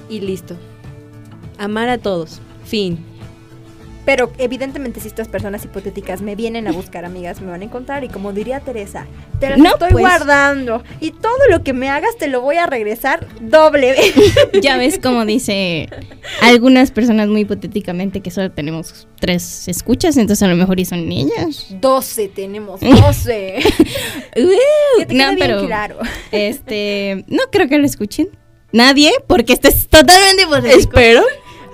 [0.10, 0.56] y listo.
[1.58, 2.40] Amar a todos.
[2.66, 3.04] Fin.
[4.10, 8.04] Pero evidentemente si estas personas hipotéticas me vienen a buscar, amigas, me van a encontrar
[8.04, 9.06] y como diría Teresa,
[9.40, 10.02] te las No, estoy pues.
[10.02, 14.16] guardando y todo lo que me hagas te lo voy a regresar doble vez.
[14.64, 15.88] Ya ves como dice
[16.42, 21.12] algunas personas muy hipotéticamente que solo tenemos tres escuchas, entonces a lo mejor y son
[21.12, 21.68] ellas.
[21.70, 23.60] 12 tenemos, 12.
[24.34, 25.98] que te no, pero claro.
[26.32, 28.30] este, no creo que lo escuchen.
[28.72, 30.80] Nadie, porque esto es totalmente hipotético.
[30.80, 31.22] Espero.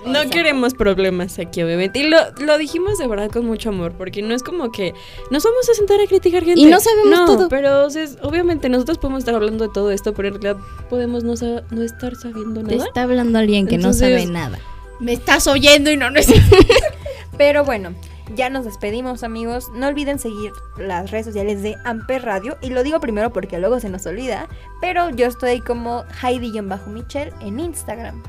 [0.06, 1.99] No queremos problemas aquí, obviamente.
[1.99, 4.93] Y lo, lo dijimos de verdad con mucho amor, porque no es como que
[5.32, 6.62] nos vamos a sentar a criticar gente.
[6.62, 7.49] Y no sabemos No, todo.
[7.49, 11.24] Pero o sea, obviamente nosotros podemos estar hablando de todo esto, pero en realidad podemos
[11.24, 11.34] no,
[11.72, 12.88] no estar sabiendo Te nada.
[12.88, 14.60] está hablando alguien que Entonces- no sabe nada.
[14.99, 16.28] Me estás oyendo y no, no es.
[17.38, 17.93] Pero bueno,
[18.34, 19.68] ya nos despedimos, amigos.
[19.74, 22.58] No olviden seguir las redes sociales de Amper Radio.
[22.62, 24.47] Y lo digo primero porque luego se nos olvida.
[24.80, 28.24] Pero yo estoy como Heidi-Michelle en Instagram.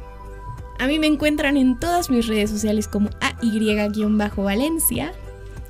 [0.79, 5.12] A mí me encuentran en todas mis redes sociales como AY-Valencia.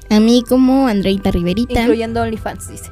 [0.08, 2.90] A mí como Andreita Riverita, Incluyendo OnlyFans, dice.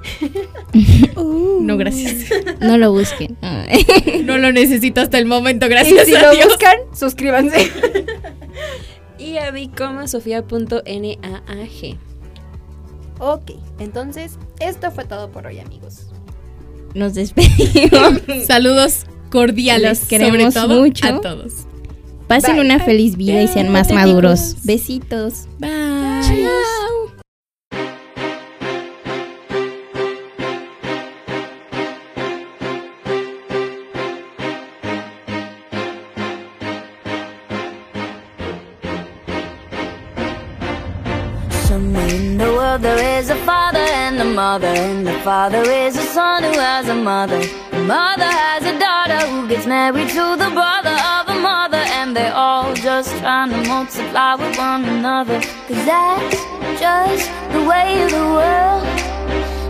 [1.61, 2.29] No, gracias.
[2.61, 3.37] no lo busquen.
[4.25, 6.47] No lo necesito hasta el momento, Y gracias si a lo Dios.
[6.49, 7.71] buscan, suscríbanse.
[9.19, 11.97] Y a mí como sofía.naag.
[13.21, 16.09] ok, entonces, esto fue todo por hoy, amigos.
[16.95, 18.21] Nos despedimos.
[18.47, 21.07] Saludos cordiales, queremos sobre todo mucho.
[21.07, 21.53] a todos.
[22.29, 22.65] Pasen Bye.
[22.65, 24.57] una feliz vida y sean más maduros.
[24.65, 25.47] Besitos.
[25.59, 25.71] Bye.
[41.69, 45.97] Somewhere in the world there is a father and a mother, and the father is
[45.97, 47.41] a son who has a mother.
[47.71, 51.24] The mother has a daughter who gets married to the brother of
[52.05, 55.41] and they all just trying to multiply with one another.
[55.67, 56.37] Cause that's
[56.79, 58.85] just the way of the world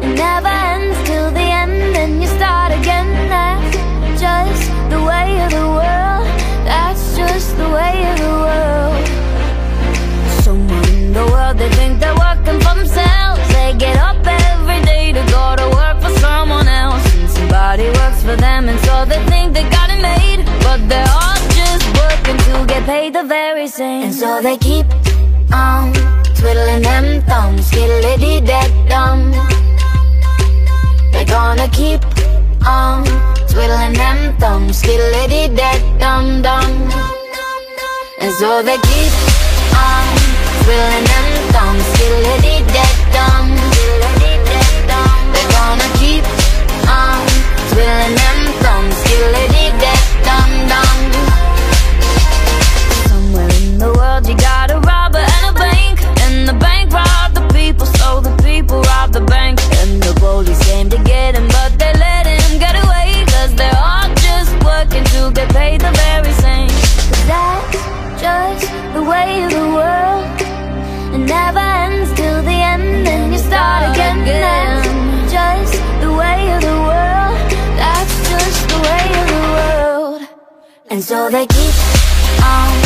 [0.05, 1.95] It never ends till the end.
[1.95, 3.09] Then you start again.
[3.35, 6.26] That's just the way of the world
[6.70, 8.97] That's just the way of the world.
[10.43, 13.41] Someone in the world they think they're working for themselves.
[13.55, 17.05] They get up every day to go to work for someone else.
[17.14, 20.41] And somebody works for them and so they think they got it made.
[20.66, 21.34] But they're all
[22.24, 24.04] working to get paid the very same.
[24.04, 24.86] And so they keep
[25.52, 25.92] on
[26.36, 29.30] twiddling them thumbs Skillity dead dumb.
[31.12, 32.02] They're gonna keep
[32.66, 33.04] on
[33.48, 36.72] twiddling them thumbs Skillity dead dumb dumb
[38.20, 39.12] And so they keep
[39.76, 40.06] on
[40.64, 43.48] twiddling them thumbs Skillity dead dumb
[45.32, 46.24] They're gonna keep
[46.88, 47.26] on
[47.70, 48.34] twiddling them
[61.24, 65.80] kidding, but they let him get away Cause they're all just working to get paid
[65.80, 66.68] the very same.
[67.10, 67.82] Cause that's
[68.24, 70.24] just the way of the world.
[71.14, 74.82] It never ends till the end, then you start again, again.
[74.82, 77.38] That's just the way of the world.
[77.80, 80.22] That's just the way of the world.
[80.90, 81.74] And so they keep
[82.42, 82.84] on